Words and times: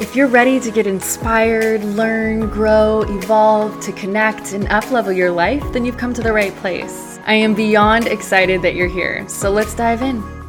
If 0.00 0.16
you're 0.16 0.28
ready 0.28 0.58
to 0.60 0.70
get 0.70 0.86
inspired, 0.86 1.84
learn, 1.84 2.48
grow, 2.48 3.02
evolve, 3.02 3.80
to 3.80 3.92
connect, 3.92 4.54
and 4.54 4.66
uplevel 4.68 5.14
your 5.14 5.30
life, 5.30 5.62
then 5.74 5.84
you've 5.84 5.98
come 5.98 6.14
to 6.14 6.22
the 6.22 6.32
right 6.32 6.56
place. 6.56 7.20
I 7.26 7.34
am 7.34 7.54
beyond 7.54 8.06
excited 8.06 8.62
that 8.62 8.74
you're 8.74 8.88
here, 8.88 9.28
so 9.28 9.50
let's 9.50 9.74
dive 9.74 10.00
in. 10.00 10.39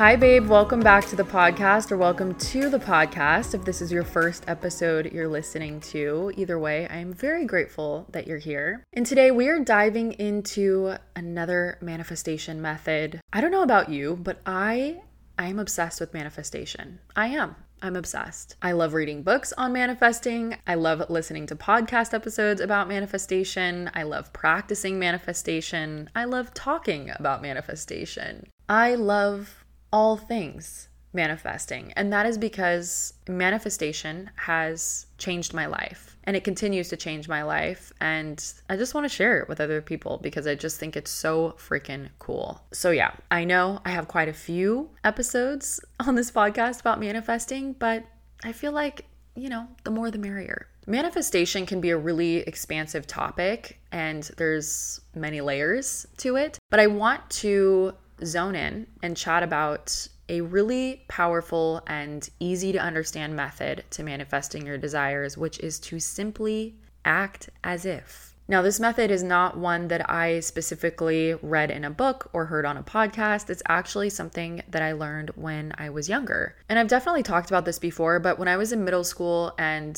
Hi, 0.00 0.16
babe. 0.16 0.48
Welcome 0.48 0.80
back 0.80 1.06
to 1.08 1.14
the 1.14 1.24
podcast, 1.24 1.92
or 1.92 1.98
welcome 1.98 2.34
to 2.34 2.70
the 2.70 2.78
podcast 2.78 3.52
if 3.54 3.66
this 3.66 3.82
is 3.82 3.92
your 3.92 4.02
first 4.02 4.44
episode 4.48 5.12
you're 5.12 5.28
listening 5.28 5.78
to. 5.92 6.32
Either 6.38 6.58
way, 6.58 6.88
I 6.88 6.96
am 6.96 7.12
very 7.12 7.44
grateful 7.44 8.06
that 8.12 8.26
you're 8.26 8.38
here. 8.38 8.82
And 8.94 9.04
today 9.04 9.30
we 9.30 9.48
are 9.48 9.62
diving 9.62 10.12
into 10.12 10.94
another 11.14 11.76
manifestation 11.82 12.62
method. 12.62 13.20
I 13.30 13.42
don't 13.42 13.50
know 13.50 13.62
about 13.62 13.90
you, 13.90 14.16
but 14.16 14.40
I 14.46 15.02
I 15.38 15.48
am 15.48 15.58
obsessed 15.58 16.00
with 16.00 16.14
manifestation. 16.14 17.00
I 17.14 17.26
am. 17.26 17.56
I'm 17.82 17.94
obsessed. 17.94 18.56
I 18.62 18.72
love 18.72 18.94
reading 18.94 19.22
books 19.22 19.52
on 19.58 19.74
manifesting. 19.74 20.56
I 20.66 20.76
love 20.76 21.10
listening 21.10 21.44
to 21.48 21.56
podcast 21.56 22.14
episodes 22.14 22.62
about 22.62 22.88
manifestation. 22.88 23.90
I 23.92 24.04
love 24.04 24.32
practicing 24.32 24.98
manifestation. 24.98 26.08
I 26.14 26.24
love 26.24 26.54
talking 26.54 27.10
about 27.10 27.42
manifestation. 27.42 28.46
I 28.66 28.94
love 28.94 29.59
all 29.92 30.16
things 30.16 30.88
manifesting. 31.12 31.92
And 31.96 32.12
that 32.12 32.26
is 32.26 32.38
because 32.38 33.14
manifestation 33.28 34.30
has 34.36 35.06
changed 35.18 35.52
my 35.52 35.66
life 35.66 36.16
and 36.24 36.36
it 36.36 36.44
continues 36.44 36.88
to 36.90 36.96
change 36.96 37.28
my 37.28 37.42
life. 37.42 37.92
And 38.00 38.44
I 38.68 38.76
just 38.76 38.94
want 38.94 39.04
to 39.04 39.08
share 39.08 39.40
it 39.40 39.48
with 39.48 39.60
other 39.60 39.80
people 39.80 40.18
because 40.22 40.46
I 40.46 40.54
just 40.54 40.78
think 40.78 40.96
it's 40.96 41.10
so 41.10 41.56
freaking 41.58 42.08
cool. 42.18 42.62
So, 42.72 42.90
yeah, 42.90 43.12
I 43.30 43.44
know 43.44 43.80
I 43.84 43.90
have 43.90 44.08
quite 44.08 44.28
a 44.28 44.32
few 44.32 44.90
episodes 45.02 45.80
on 46.00 46.14
this 46.14 46.30
podcast 46.30 46.80
about 46.80 47.00
manifesting, 47.00 47.72
but 47.72 48.04
I 48.44 48.52
feel 48.52 48.72
like, 48.72 49.06
you 49.34 49.48
know, 49.48 49.66
the 49.84 49.90
more 49.90 50.10
the 50.10 50.18
merrier. 50.18 50.68
Manifestation 50.86 51.66
can 51.66 51.80
be 51.80 51.90
a 51.90 51.96
really 51.96 52.38
expansive 52.38 53.06
topic 53.06 53.80
and 53.92 54.24
there's 54.36 55.00
many 55.14 55.40
layers 55.40 56.06
to 56.18 56.36
it, 56.36 56.58
but 56.70 56.80
I 56.80 56.86
want 56.86 57.28
to 57.30 57.94
zone 58.24 58.54
in 58.54 58.86
and 59.02 59.16
chat 59.16 59.42
about 59.42 60.08
a 60.28 60.40
really 60.40 61.04
powerful 61.08 61.82
and 61.86 62.30
easy 62.38 62.72
to 62.72 62.78
understand 62.78 63.34
method 63.34 63.84
to 63.90 64.02
manifesting 64.02 64.64
your 64.64 64.78
desires, 64.78 65.36
which 65.36 65.58
is 65.58 65.78
to 65.80 65.98
simply 65.98 66.76
act 67.04 67.50
as 67.64 67.84
if. 67.84 68.34
Now, 68.50 68.62
this 68.62 68.80
method 68.80 69.12
is 69.12 69.22
not 69.22 69.56
one 69.56 69.86
that 69.88 70.10
I 70.10 70.40
specifically 70.40 71.34
read 71.34 71.70
in 71.70 71.84
a 71.84 71.90
book 71.90 72.30
or 72.32 72.46
heard 72.46 72.66
on 72.66 72.76
a 72.76 72.82
podcast. 72.82 73.48
It's 73.48 73.62
actually 73.68 74.10
something 74.10 74.62
that 74.68 74.82
I 74.82 74.90
learned 74.90 75.30
when 75.36 75.72
I 75.78 75.90
was 75.90 76.08
younger. 76.08 76.56
And 76.68 76.76
I've 76.76 76.88
definitely 76.88 77.22
talked 77.22 77.48
about 77.48 77.64
this 77.64 77.78
before, 77.78 78.18
but 78.18 78.40
when 78.40 78.48
I 78.48 78.56
was 78.56 78.72
in 78.72 78.84
middle 78.84 79.04
school 79.04 79.54
and 79.56 79.96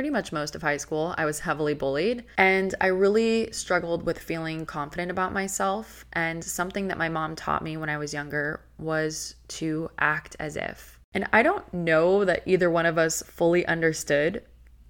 pretty 0.00 0.08
much 0.08 0.32
most 0.32 0.54
of 0.54 0.62
high 0.62 0.78
school, 0.78 1.14
I 1.18 1.26
was 1.26 1.40
heavily 1.40 1.74
bullied. 1.74 2.24
And 2.38 2.74
I 2.80 2.86
really 2.86 3.52
struggled 3.52 4.06
with 4.06 4.18
feeling 4.18 4.64
confident 4.64 5.10
about 5.10 5.34
myself. 5.34 6.06
And 6.14 6.42
something 6.42 6.88
that 6.88 6.96
my 6.96 7.10
mom 7.10 7.36
taught 7.36 7.62
me 7.62 7.76
when 7.76 7.90
I 7.90 7.98
was 7.98 8.14
younger 8.14 8.64
was 8.78 9.34
to 9.48 9.90
act 9.98 10.36
as 10.40 10.56
if. 10.56 10.98
And 11.12 11.28
I 11.34 11.42
don't 11.42 11.70
know 11.74 12.24
that 12.24 12.44
either 12.46 12.70
one 12.70 12.86
of 12.86 12.96
us 12.96 13.22
fully 13.26 13.66
understood 13.66 14.42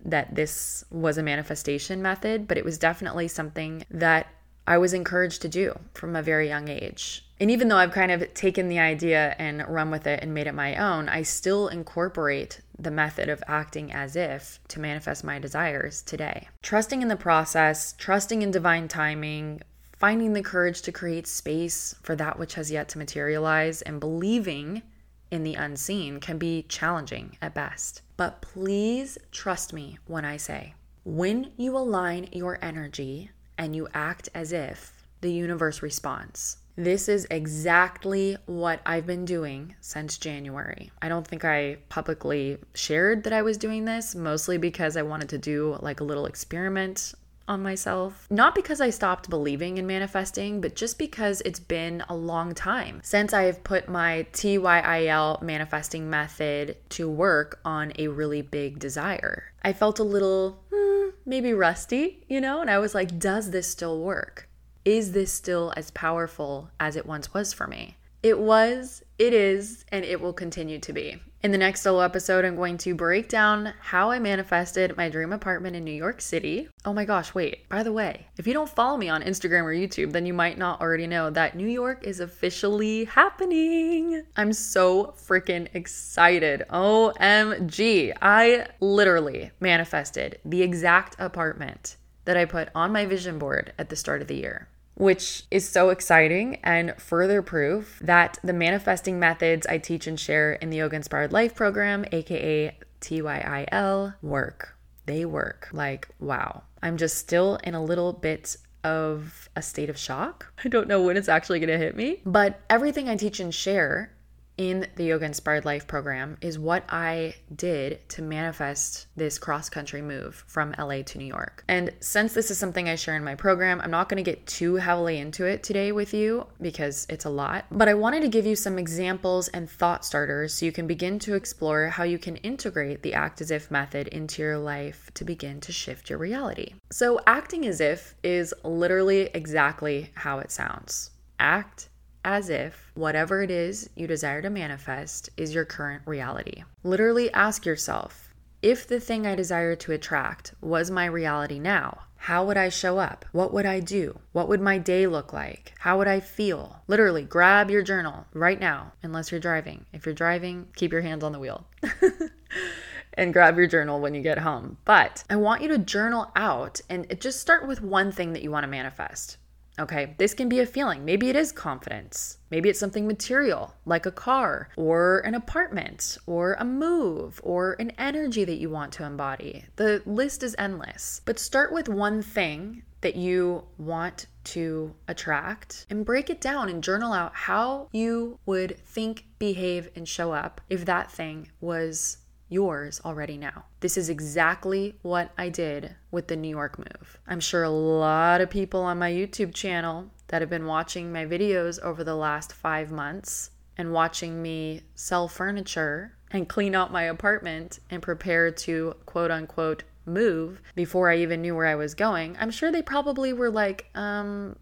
that 0.04 0.36
this 0.36 0.84
was 0.92 1.18
a 1.18 1.24
manifestation 1.24 2.00
method, 2.00 2.46
but 2.46 2.56
it 2.56 2.64
was 2.64 2.78
definitely 2.78 3.26
something 3.26 3.84
that 3.90 4.28
I 4.68 4.78
was 4.78 4.92
encouraged 4.92 5.42
to 5.42 5.48
do 5.48 5.76
from 5.92 6.14
a 6.14 6.22
very 6.22 6.46
young 6.46 6.68
age. 6.68 7.28
And 7.40 7.50
even 7.50 7.68
though 7.68 7.78
I've 7.78 7.92
kind 7.92 8.12
of 8.12 8.34
taken 8.34 8.68
the 8.68 8.78
idea 8.78 9.34
and 9.38 9.66
run 9.66 9.90
with 9.90 10.06
it 10.06 10.20
and 10.22 10.34
made 10.34 10.46
it 10.46 10.52
my 10.52 10.76
own, 10.76 11.08
I 11.08 11.22
still 11.22 11.68
incorporate 11.68 12.60
the 12.78 12.90
method 12.90 13.30
of 13.30 13.42
acting 13.48 13.90
as 13.92 14.14
if 14.14 14.60
to 14.68 14.78
manifest 14.78 15.24
my 15.24 15.38
desires 15.38 16.02
today. 16.02 16.48
Trusting 16.62 17.00
in 17.00 17.08
the 17.08 17.16
process, 17.16 17.94
trusting 17.96 18.42
in 18.42 18.50
divine 18.50 18.88
timing, 18.88 19.62
finding 19.96 20.34
the 20.34 20.42
courage 20.42 20.82
to 20.82 20.92
create 20.92 21.26
space 21.26 21.94
for 22.02 22.14
that 22.16 22.38
which 22.38 22.54
has 22.54 22.70
yet 22.70 22.90
to 22.90 22.98
materialize, 22.98 23.80
and 23.82 24.00
believing 24.00 24.82
in 25.30 25.42
the 25.42 25.54
unseen 25.54 26.20
can 26.20 26.36
be 26.36 26.66
challenging 26.68 27.38
at 27.40 27.54
best. 27.54 28.02
But 28.18 28.42
please 28.42 29.16
trust 29.30 29.72
me 29.72 29.98
when 30.06 30.26
I 30.26 30.36
say, 30.36 30.74
when 31.04 31.52
you 31.56 31.74
align 31.74 32.28
your 32.32 32.58
energy 32.60 33.30
and 33.56 33.74
you 33.74 33.88
act 33.94 34.28
as 34.34 34.52
if, 34.52 35.04
the 35.22 35.32
universe 35.32 35.80
responds. 35.82 36.58
This 36.80 37.10
is 37.10 37.26
exactly 37.30 38.38
what 38.46 38.80
I've 38.86 39.04
been 39.04 39.26
doing 39.26 39.74
since 39.82 40.16
January. 40.16 40.90
I 41.02 41.10
don't 41.10 41.26
think 41.26 41.44
I 41.44 41.76
publicly 41.90 42.56
shared 42.72 43.24
that 43.24 43.34
I 43.34 43.42
was 43.42 43.58
doing 43.58 43.84
this, 43.84 44.14
mostly 44.14 44.56
because 44.56 44.96
I 44.96 45.02
wanted 45.02 45.28
to 45.28 45.36
do 45.36 45.76
like 45.80 46.00
a 46.00 46.04
little 46.04 46.24
experiment 46.24 47.12
on 47.46 47.62
myself. 47.62 48.26
Not 48.30 48.54
because 48.54 48.80
I 48.80 48.88
stopped 48.88 49.28
believing 49.28 49.76
in 49.76 49.86
manifesting, 49.86 50.62
but 50.62 50.74
just 50.74 50.98
because 50.98 51.42
it's 51.42 51.60
been 51.60 52.02
a 52.08 52.16
long 52.16 52.54
time 52.54 53.02
since 53.04 53.34
I 53.34 53.42
have 53.42 53.62
put 53.62 53.90
my 53.90 54.26
TYIL 54.32 55.42
manifesting 55.42 56.08
method 56.08 56.78
to 56.90 57.10
work 57.10 57.60
on 57.62 57.92
a 57.98 58.08
really 58.08 58.40
big 58.40 58.78
desire. 58.78 59.52
I 59.62 59.74
felt 59.74 59.98
a 59.98 60.02
little, 60.02 60.64
hmm, 60.72 61.10
maybe 61.26 61.52
rusty, 61.52 62.24
you 62.26 62.40
know, 62.40 62.62
and 62.62 62.70
I 62.70 62.78
was 62.78 62.94
like, 62.94 63.18
does 63.18 63.50
this 63.50 63.68
still 63.68 64.00
work? 64.00 64.48
Is 64.84 65.12
this 65.12 65.30
still 65.30 65.74
as 65.76 65.90
powerful 65.90 66.70
as 66.80 66.96
it 66.96 67.04
once 67.04 67.34
was 67.34 67.52
for 67.52 67.66
me? 67.66 67.98
It 68.22 68.38
was, 68.38 69.02
it 69.18 69.34
is, 69.34 69.84
and 69.92 70.06
it 70.06 70.22
will 70.22 70.32
continue 70.32 70.78
to 70.78 70.92
be. 70.94 71.20
In 71.42 71.52
the 71.52 71.58
next 71.58 71.82
solo 71.82 72.00
episode, 72.00 72.46
I'm 72.46 72.56
going 72.56 72.78
to 72.78 72.94
break 72.94 73.28
down 73.28 73.74
how 73.80 74.10
I 74.10 74.18
manifested 74.18 74.96
my 74.96 75.10
dream 75.10 75.34
apartment 75.34 75.76
in 75.76 75.84
New 75.84 75.90
York 75.90 76.22
City. 76.22 76.68
Oh 76.86 76.94
my 76.94 77.04
gosh, 77.04 77.34
wait, 77.34 77.68
by 77.68 77.82
the 77.82 77.92
way, 77.92 78.26
if 78.38 78.46
you 78.46 78.54
don't 78.54 78.70
follow 78.70 78.96
me 78.96 79.10
on 79.10 79.22
Instagram 79.22 79.64
or 79.64 79.74
YouTube, 79.74 80.12
then 80.12 80.24
you 80.24 80.32
might 80.32 80.56
not 80.56 80.80
already 80.80 81.06
know 81.06 81.28
that 81.28 81.56
New 81.56 81.68
York 81.68 82.04
is 82.04 82.20
officially 82.20 83.04
happening. 83.04 84.24
I'm 84.34 84.54
so 84.54 85.14
freaking 85.18 85.68
excited. 85.74 86.64
OMG. 86.70 88.14
I 88.22 88.66
literally 88.80 89.50
manifested 89.60 90.40
the 90.46 90.62
exact 90.62 91.16
apartment 91.18 91.96
that 92.24 92.38
I 92.38 92.44
put 92.46 92.68
on 92.74 92.92
my 92.92 93.06
vision 93.06 93.38
board 93.38 93.72
at 93.78 93.90
the 93.90 93.96
start 93.96 94.22
of 94.22 94.28
the 94.28 94.36
year 94.36 94.68
which 95.00 95.44
is 95.50 95.66
so 95.66 95.88
exciting 95.88 96.56
and 96.62 96.94
further 96.98 97.40
proof 97.40 97.98
that 98.02 98.38
the 98.44 98.52
manifesting 98.52 99.18
methods 99.18 99.66
I 99.66 99.78
teach 99.78 100.06
and 100.06 100.20
share 100.20 100.52
in 100.52 100.68
the 100.68 100.76
Yoga 100.76 100.96
Inspired 100.96 101.32
Life 101.32 101.54
program, 101.54 102.04
aka 102.12 102.76
TYIL, 103.00 104.14
work. 104.20 104.76
They 105.06 105.24
work. 105.24 105.70
Like, 105.72 106.08
wow. 106.18 106.64
I'm 106.82 106.98
just 106.98 107.16
still 107.16 107.56
in 107.64 107.74
a 107.74 107.82
little 107.82 108.12
bit 108.12 108.58
of 108.84 109.48
a 109.56 109.62
state 109.62 109.88
of 109.88 109.96
shock. 109.96 110.52
I 110.62 110.68
don't 110.68 110.86
know 110.86 111.02
when 111.02 111.16
it's 111.16 111.30
actually 111.30 111.60
going 111.60 111.70
to 111.70 111.78
hit 111.78 111.96
me, 111.96 112.20
but 112.26 112.60
everything 112.68 113.08
I 113.08 113.16
teach 113.16 113.40
and 113.40 113.54
share 113.54 114.12
in 114.60 114.86
the 114.96 115.04
Yoga 115.04 115.24
Inspired 115.24 115.64
Life 115.64 115.86
program 115.86 116.36
is 116.42 116.58
what 116.58 116.84
I 116.90 117.34
did 117.56 118.06
to 118.10 118.20
manifest 118.20 119.06
this 119.16 119.38
cross 119.38 119.70
country 119.70 120.02
move 120.02 120.44
from 120.46 120.74
LA 120.78 121.00
to 121.00 121.16
New 121.16 121.24
York. 121.24 121.64
And 121.66 121.90
since 122.00 122.34
this 122.34 122.50
is 122.50 122.58
something 122.58 122.86
I 122.86 122.96
share 122.96 123.16
in 123.16 123.24
my 123.24 123.34
program, 123.34 123.80
I'm 123.80 123.90
not 123.90 124.10
going 124.10 124.22
to 124.22 124.30
get 124.30 124.46
too 124.46 124.74
heavily 124.74 125.16
into 125.16 125.46
it 125.46 125.62
today 125.62 125.92
with 125.92 126.12
you 126.12 126.46
because 126.60 127.06
it's 127.08 127.24
a 127.24 127.30
lot. 127.30 127.64
But 127.70 127.88
I 127.88 127.94
wanted 127.94 128.20
to 128.20 128.28
give 128.28 128.44
you 128.44 128.54
some 128.54 128.78
examples 128.78 129.48
and 129.48 129.68
thought 129.68 130.04
starters 130.04 130.52
so 130.52 130.66
you 130.66 130.72
can 130.72 130.86
begin 130.86 131.18
to 131.20 131.36
explore 131.36 131.88
how 131.88 132.04
you 132.04 132.18
can 132.18 132.36
integrate 132.36 133.02
the 133.02 133.14
act 133.14 133.40
as 133.40 133.50
if 133.50 133.70
method 133.70 134.08
into 134.08 134.42
your 134.42 134.58
life 134.58 135.10
to 135.14 135.24
begin 135.24 135.62
to 135.62 135.72
shift 135.72 136.10
your 136.10 136.18
reality. 136.18 136.74
So, 136.92 137.18
acting 137.26 137.64
as 137.66 137.80
if 137.80 138.14
is 138.22 138.52
literally 138.62 139.30
exactly 139.32 140.10
how 140.16 140.40
it 140.40 140.50
sounds. 140.50 141.12
Act 141.38 141.88
as 142.24 142.48
if 142.48 142.90
whatever 142.94 143.42
it 143.42 143.50
is 143.50 143.88
you 143.94 144.06
desire 144.06 144.42
to 144.42 144.50
manifest 144.50 145.30
is 145.36 145.54
your 145.54 145.64
current 145.64 146.02
reality. 146.06 146.64
Literally 146.82 147.32
ask 147.32 147.64
yourself 147.64 148.34
if 148.62 148.86
the 148.86 149.00
thing 149.00 149.26
I 149.26 149.34
desire 149.34 149.74
to 149.76 149.92
attract 149.92 150.54
was 150.60 150.90
my 150.90 151.06
reality 151.06 151.58
now, 151.58 152.00
how 152.16 152.44
would 152.44 152.58
I 152.58 152.68
show 152.68 152.98
up? 152.98 153.24
What 153.32 153.54
would 153.54 153.64
I 153.64 153.80
do? 153.80 154.18
What 154.32 154.48
would 154.48 154.60
my 154.60 154.76
day 154.76 155.06
look 155.06 155.32
like? 155.32 155.72
How 155.78 155.96
would 155.96 156.08
I 156.08 156.20
feel? 156.20 156.82
Literally, 156.86 157.22
grab 157.22 157.70
your 157.70 157.80
journal 157.80 158.26
right 158.34 158.60
now, 158.60 158.92
unless 159.02 159.30
you're 159.30 159.40
driving. 159.40 159.86
If 159.94 160.04
you're 160.04 160.14
driving, 160.14 160.68
keep 160.76 160.92
your 160.92 161.00
hands 161.00 161.24
on 161.24 161.32
the 161.32 161.38
wheel. 161.38 161.66
and 163.14 163.32
grab 163.32 163.56
your 163.56 163.66
journal 163.66 164.00
when 164.00 164.14
you 164.14 164.20
get 164.20 164.38
home. 164.38 164.76
But 164.84 165.24
I 165.30 165.36
want 165.36 165.62
you 165.62 165.68
to 165.68 165.78
journal 165.78 166.30
out 166.36 166.82
and 166.90 167.06
just 167.18 167.40
start 167.40 167.66
with 167.66 167.80
one 167.80 168.12
thing 168.12 168.34
that 168.34 168.42
you 168.42 168.50
want 168.50 168.64
to 168.64 168.68
manifest. 168.68 169.38
Okay, 169.80 170.14
this 170.18 170.34
can 170.34 170.50
be 170.50 170.60
a 170.60 170.66
feeling. 170.66 171.06
Maybe 171.06 171.30
it 171.30 171.36
is 171.36 171.52
confidence. 171.52 172.36
Maybe 172.50 172.68
it's 172.68 172.78
something 172.78 173.06
material, 173.06 173.74
like 173.86 174.04
a 174.04 174.12
car, 174.12 174.68
or 174.76 175.20
an 175.20 175.34
apartment, 175.34 176.18
or 176.26 176.54
a 176.58 176.64
move, 176.66 177.40
or 177.42 177.76
an 177.78 177.90
energy 177.96 178.44
that 178.44 178.58
you 178.58 178.68
want 178.68 178.92
to 178.94 179.04
embody. 179.04 179.64
The 179.76 180.02
list 180.04 180.42
is 180.42 180.54
endless. 180.58 181.22
But 181.24 181.38
start 181.38 181.72
with 181.72 181.88
one 181.88 182.20
thing 182.22 182.82
that 183.00 183.16
you 183.16 183.64
want 183.78 184.26
to 184.42 184.94
attract 185.08 185.86
and 185.88 186.04
break 186.04 186.28
it 186.28 186.40
down 186.40 186.68
and 186.68 186.84
journal 186.84 187.14
out 187.14 187.34
how 187.34 187.88
you 187.92 188.38
would 188.44 188.78
think, 188.84 189.24
behave, 189.38 189.88
and 189.96 190.06
show 190.06 190.32
up 190.32 190.60
if 190.68 190.84
that 190.84 191.10
thing 191.10 191.48
was 191.62 192.18
yours 192.50 193.00
already 193.04 193.38
now. 193.38 193.64
This 193.80 193.96
is 193.96 194.10
exactly 194.10 194.96
what 195.00 195.30
I 195.38 195.48
did 195.48 195.94
with 196.10 196.28
the 196.28 196.36
New 196.36 196.48
York 196.48 196.78
move. 196.78 197.18
I'm 197.26 197.40
sure 197.40 197.62
a 197.62 197.70
lot 197.70 198.42
of 198.42 198.50
people 198.50 198.80
on 198.82 198.98
my 198.98 199.10
YouTube 199.10 199.54
channel 199.54 200.10
that 200.28 200.42
have 200.42 200.50
been 200.50 200.66
watching 200.66 201.12
my 201.12 201.24
videos 201.24 201.80
over 201.80 202.04
the 202.04 202.14
last 202.14 202.52
five 202.52 202.90
months 202.90 203.50
and 203.76 203.92
watching 203.92 204.42
me 204.42 204.82
sell 204.94 205.28
furniture 205.28 206.16
and 206.30 206.48
clean 206.48 206.74
out 206.74 206.92
my 206.92 207.04
apartment 207.04 207.78
and 207.88 208.02
prepare 208.02 208.50
to 208.50 208.94
quote 209.06 209.30
unquote 209.30 209.84
move 210.04 210.60
before 210.74 211.10
I 211.10 211.18
even 211.18 211.42
knew 211.42 211.54
where 211.54 211.66
I 211.66 211.74
was 211.74 211.94
going, 211.94 212.36
I'm 212.38 212.50
sure 212.50 212.70
they 212.72 212.82
probably 212.82 213.32
were 213.32 213.50
like, 213.50 213.90
um, 213.94 214.56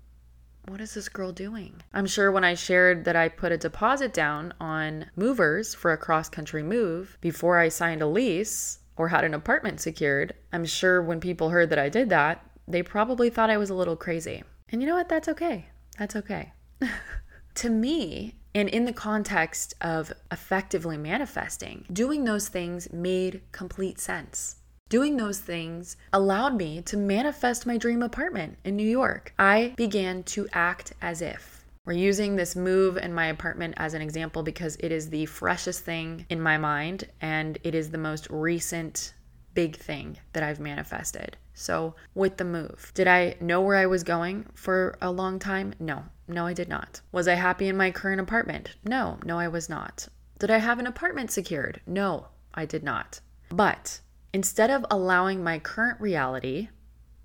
what 0.68 0.80
is 0.80 0.94
this 0.94 1.08
girl 1.08 1.32
doing? 1.32 1.82
I'm 1.94 2.06
sure 2.06 2.30
when 2.30 2.44
I 2.44 2.54
shared 2.54 3.04
that 3.04 3.16
I 3.16 3.28
put 3.28 3.52
a 3.52 3.58
deposit 3.58 4.12
down 4.12 4.52
on 4.60 5.06
movers 5.16 5.74
for 5.74 5.92
a 5.92 5.98
cross 5.98 6.28
country 6.28 6.62
move 6.62 7.16
before 7.20 7.58
I 7.58 7.68
signed 7.68 8.02
a 8.02 8.06
lease 8.06 8.80
or 8.96 9.08
had 9.08 9.24
an 9.24 9.34
apartment 9.34 9.80
secured, 9.80 10.34
I'm 10.52 10.64
sure 10.64 11.00
when 11.00 11.20
people 11.20 11.50
heard 11.50 11.70
that 11.70 11.78
I 11.78 11.88
did 11.88 12.10
that, 12.10 12.44
they 12.66 12.82
probably 12.82 13.30
thought 13.30 13.50
I 13.50 13.56
was 13.56 13.70
a 13.70 13.74
little 13.74 13.96
crazy. 13.96 14.42
And 14.70 14.82
you 14.82 14.88
know 14.88 14.96
what? 14.96 15.08
That's 15.08 15.28
okay. 15.28 15.66
That's 15.98 16.16
okay. 16.16 16.52
to 17.54 17.70
me, 17.70 18.34
and 18.54 18.68
in 18.68 18.84
the 18.84 18.92
context 18.92 19.74
of 19.80 20.12
effectively 20.30 20.98
manifesting, 20.98 21.86
doing 21.92 22.24
those 22.24 22.48
things 22.48 22.92
made 22.92 23.40
complete 23.52 24.00
sense. 24.00 24.56
Doing 24.88 25.18
those 25.18 25.38
things 25.38 25.98
allowed 26.14 26.56
me 26.56 26.80
to 26.82 26.96
manifest 26.96 27.66
my 27.66 27.76
dream 27.76 28.02
apartment 28.02 28.56
in 28.64 28.74
New 28.74 28.88
York. 28.88 29.34
I 29.38 29.74
began 29.76 30.22
to 30.24 30.48
act 30.54 30.94
as 31.02 31.20
if. 31.20 31.66
We're 31.84 31.92
using 31.92 32.36
this 32.36 32.56
move 32.56 32.96
in 32.96 33.12
my 33.12 33.26
apartment 33.26 33.74
as 33.76 33.92
an 33.92 34.00
example 34.00 34.42
because 34.42 34.76
it 34.80 34.90
is 34.90 35.10
the 35.10 35.26
freshest 35.26 35.84
thing 35.84 36.24
in 36.30 36.40
my 36.40 36.56
mind 36.56 37.04
and 37.20 37.58
it 37.64 37.74
is 37.74 37.90
the 37.90 37.98
most 37.98 38.28
recent 38.30 39.12
big 39.52 39.76
thing 39.76 40.16
that 40.32 40.42
I've 40.42 40.60
manifested. 40.60 41.36
So, 41.52 41.94
with 42.14 42.38
the 42.38 42.44
move, 42.44 42.90
did 42.94 43.08
I 43.08 43.36
know 43.40 43.60
where 43.60 43.76
I 43.76 43.86
was 43.86 44.04
going 44.04 44.46
for 44.54 44.96
a 45.02 45.10
long 45.10 45.38
time? 45.38 45.74
No, 45.78 46.04
no, 46.28 46.46
I 46.46 46.54
did 46.54 46.68
not. 46.68 47.02
Was 47.12 47.28
I 47.28 47.34
happy 47.34 47.68
in 47.68 47.76
my 47.76 47.90
current 47.90 48.22
apartment? 48.22 48.76
No, 48.84 49.18
no, 49.22 49.38
I 49.38 49.48
was 49.48 49.68
not. 49.68 50.08
Did 50.38 50.50
I 50.50 50.58
have 50.58 50.78
an 50.78 50.86
apartment 50.86 51.30
secured? 51.30 51.82
No, 51.86 52.28
I 52.54 52.64
did 52.64 52.82
not. 52.82 53.20
But 53.50 54.00
Instead 54.32 54.70
of 54.70 54.84
allowing 54.90 55.42
my 55.42 55.58
current 55.58 56.00
reality 56.00 56.68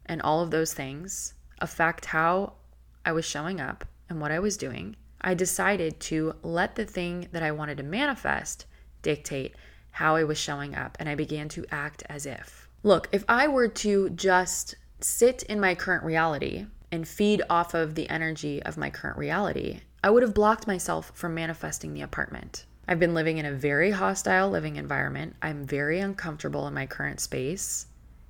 and 0.06 0.22
all 0.22 0.42
of 0.42 0.52
those 0.52 0.74
things 0.74 1.34
affect 1.60 2.06
how 2.06 2.54
I 3.06 3.12
was 3.12 3.26
showing 3.26 3.60
up 3.60 3.86
and 4.10 4.22
what 4.22 4.32
I 4.32 4.40
was 4.40 4.58
doing, 4.58 4.96
I 5.20 5.34
decided 5.34 6.00
to 6.02 6.36
let 6.44 6.76
the 6.76 6.86
thing 6.86 7.28
that 7.32 7.44
I 7.44 7.52
wanted 7.52 7.78
to 7.78 7.84
manifest 7.84 8.66
dictate 9.02 9.56
how 9.92 10.16
I 10.16 10.24
was 10.24 10.38
showing 10.38 10.76
up. 10.76 10.98
And 11.00 11.08
I 11.08 11.16
began 11.16 11.50
to 11.50 11.66
act 11.72 12.04
as 12.10 12.26
if. 12.26 12.68
Look, 12.84 13.08
if 13.12 13.24
I 13.30 13.48
were 13.48 13.68
to 13.68 14.10
just 14.10 14.76
sit 15.00 15.44
in 15.44 15.60
my 15.60 15.76
current 15.76 16.04
reality 16.04 16.66
and 16.92 17.08
feed 17.08 17.42
off 17.50 17.74
of 17.74 17.96
the 17.96 18.10
energy 18.10 18.62
of 18.64 18.78
my 18.78 18.90
current 18.90 19.18
reality, 19.18 19.82
I 20.04 20.10
would 20.10 20.24
have 20.24 20.34
blocked 20.34 20.68
myself 20.68 21.12
from 21.14 21.34
manifesting 21.34 21.94
the 21.94 22.02
apartment. 22.02 22.66
I've 22.88 23.00
been 23.00 23.14
living 23.14 23.38
in 23.38 23.46
a 23.46 23.54
very 23.54 23.92
hostile 23.92 24.50
living 24.50 24.76
environment. 24.76 25.36
I'm 25.42 25.66
very 25.66 26.00
uncomfortable 26.00 26.68
in 26.68 26.74
my 26.74 26.86
current 26.86 27.22
space. 27.22 27.88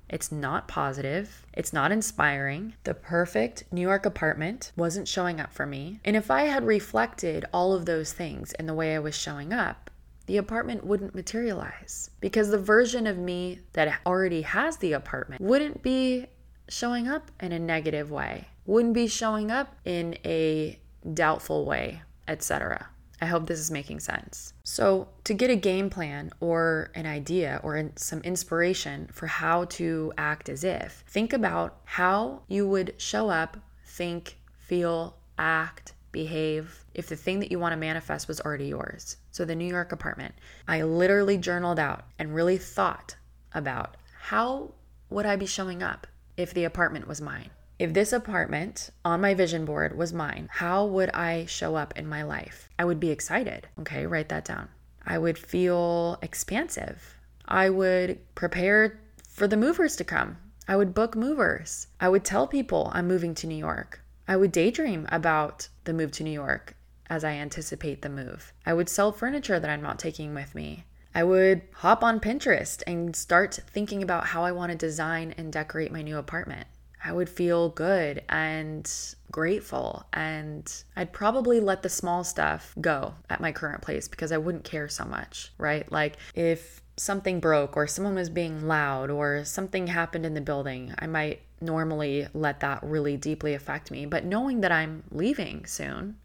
It's 0.08 0.30
not 0.30 0.68
positive. 0.68 1.44
It's 1.54 1.72
not 1.72 1.90
inspiring. 1.90 2.74
The 2.84 2.94
perfect 2.94 3.64
New 3.72 3.80
York 3.80 4.06
apartment 4.06 4.70
wasn't 4.76 5.08
showing 5.08 5.40
up 5.40 5.52
for 5.52 5.66
me. 5.66 5.98
And 6.04 6.14
if 6.14 6.30
I 6.30 6.42
had 6.42 6.66
reflected 6.66 7.46
all 7.52 7.72
of 7.72 7.86
those 7.86 8.12
things 8.12 8.52
in 8.52 8.66
the 8.66 8.74
way 8.74 8.94
I 8.94 9.00
was 9.00 9.16
showing 9.16 9.52
up, 9.52 9.90
the 10.26 10.36
apartment 10.36 10.84
wouldn't 10.84 11.14
materialize 11.14 12.10
because 12.20 12.48
the 12.48 12.58
version 12.58 13.06
of 13.06 13.18
me 13.18 13.60
that 13.72 14.00
already 14.06 14.42
has 14.42 14.76
the 14.76 14.92
apartment 14.92 15.42
wouldn't 15.42 15.82
be 15.82 16.26
showing 16.68 17.08
up 17.08 17.30
in 17.40 17.52
a 17.52 17.58
negative 17.58 18.10
way, 18.10 18.48
wouldn't 18.66 18.94
be 18.94 19.06
showing 19.06 19.50
up 19.50 19.74
in 19.84 20.16
a 20.24 20.78
doubtful 21.12 21.64
way, 21.64 22.02
etc. 22.28 22.88
I 23.24 23.26
hope 23.26 23.46
this 23.46 23.58
is 23.58 23.70
making 23.70 24.00
sense. 24.00 24.52
So, 24.64 25.08
to 25.24 25.32
get 25.32 25.48
a 25.48 25.56
game 25.56 25.88
plan 25.88 26.30
or 26.40 26.90
an 26.94 27.06
idea 27.06 27.58
or 27.62 27.90
some 27.96 28.20
inspiration 28.20 29.08
for 29.10 29.26
how 29.26 29.64
to 29.80 30.12
act 30.18 30.50
as 30.50 30.62
if, 30.62 31.02
think 31.08 31.32
about 31.32 31.78
how 31.84 32.42
you 32.48 32.68
would 32.68 32.92
show 32.98 33.30
up, 33.30 33.56
think, 33.86 34.36
feel, 34.58 35.16
act, 35.38 35.94
behave 36.12 36.84
if 36.92 37.06
the 37.08 37.16
thing 37.16 37.40
that 37.40 37.50
you 37.50 37.58
want 37.58 37.72
to 37.72 37.78
manifest 37.78 38.28
was 38.28 38.42
already 38.42 38.66
yours. 38.66 39.16
So, 39.30 39.46
the 39.46 39.54
New 39.54 39.72
York 39.72 39.90
apartment, 39.90 40.34
I 40.68 40.82
literally 40.82 41.38
journaled 41.38 41.78
out 41.78 42.04
and 42.18 42.34
really 42.34 42.58
thought 42.58 43.16
about 43.54 43.96
how 44.20 44.74
would 45.08 45.24
I 45.24 45.36
be 45.36 45.46
showing 45.46 45.82
up 45.82 46.06
if 46.36 46.52
the 46.52 46.64
apartment 46.64 47.08
was 47.08 47.22
mine? 47.22 47.48
If 47.76 47.92
this 47.92 48.12
apartment 48.12 48.90
on 49.04 49.20
my 49.20 49.34
vision 49.34 49.64
board 49.64 49.96
was 49.96 50.12
mine, 50.12 50.48
how 50.52 50.86
would 50.86 51.10
I 51.10 51.44
show 51.46 51.74
up 51.74 51.92
in 51.96 52.06
my 52.06 52.22
life? 52.22 52.68
I 52.78 52.84
would 52.84 53.00
be 53.00 53.10
excited. 53.10 53.66
Okay, 53.80 54.06
write 54.06 54.28
that 54.28 54.44
down. 54.44 54.68
I 55.04 55.18
would 55.18 55.36
feel 55.36 56.18
expansive. 56.22 57.16
I 57.46 57.70
would 57.70 58.20
prepare 58.36 59.00
for 59.28 59.48
the 59.48 59.56
movers 59.56 59.96
to 59.96 60.04
come. 60.04 60.38
I 60.68 60.76
would 60.76 60.94
book 60.94 61.16
movers. 61.16 61.88
I 62.00 62.08
would 62.08 62.24
tell 62.24 62.46
people 62.46 62.92
I'm 62.94 63.08
moving 63.08 63.34
to 63.34 63.46
New 63.48 63.56
York. 63.56 64.00
I 64.28 64.36
would 64.36 64.52
daydream 64.52 65.08
about 65.10 65.68
the 65.82 65.92
move 65.92 66.12
to 66.12 66.22
New 66.22 66.30
York 66.30 66.76
as 67.10 67.24
I 67.24 67.32
anticipate 67.32 68.02
the 68.02 68.08
move. 68.08 68.52
I 68.64 68.72
would 68.72 68.88
sell 68.88 69.10
furniture 69.10 69.58
that 69.58 69.68
I'm 69.68 69.82
not 69.82 69.98
taking 69.98 70.32
with 70.32 70.54
me. 70.54 70.84
I 71.14 71.24
would 71.24 71.62
hop 71.74 72.02
on 72.02 72.20
Pinterest 72.20 72.82
and 72.86 73.14
start 73.14 73.60
thinking 73.68 74.02
about 74.02 74.26
how 74.26 74.44
I 74.44 74.52
want 74.52 74.72
to 74.72 74.78
design 74.78 75.34
and 75.36 75.52
decorate 75.52 75.92
my 75.92 76.02
new 76.02 76.18
apartment. 76.18 76.66
I 77.04 77.12
would 77.12 77.28
feel 77.28 77.68
good 77.68 78.22
and 78.30 78.90
grateful. 79.30 80.06
And 80.12 80.72
I'd 80.96 81.12
probably 81.12 81.60
let 81.60 81.82
the 81.82 81.88
small 81.90 82.24
stuff 82.24 82.74
go 82.80 83.14
at 83.28 83.40
my 83.40 83.52
current 83.52 83.82
place 83.82 84.08
because 84.08 84.32
I 84.32 84.38
wouldn't 84.38 84.64
care 84.64 84.88
so 84.88 85.04
much, 85.04 85.52
right? 85.58 85.90
Like 85.92 86.16
if 86.34 86.80
something 86.96 87.40
broke 87.40 87.76
or 87.76 87.86
someone 87.86 88.14
was 88.14 88.30
being 88.30 88.66
loud 88.66 89.10
or 89.10 89.44
something 89.44 89.88
happened 89.88 90.24
in 90.24 90.34
the 90.34 90.40
building, 90.40 90.94
I 90.98 91.06
might 91.06 91.42
normally 91.60 92.26
let 92.32 92.60
that 92.60 92.82
really 92.82 93.16
deeply 93.16 93.54
affect 93.54 93.90
me. 93.90 94.06
But 94.06 94.24
knowing 94.24 94.62
that 94.62 94.72
I'm 94.72 95.02
leaving 95.10 95.66
soon, 95.66 96.16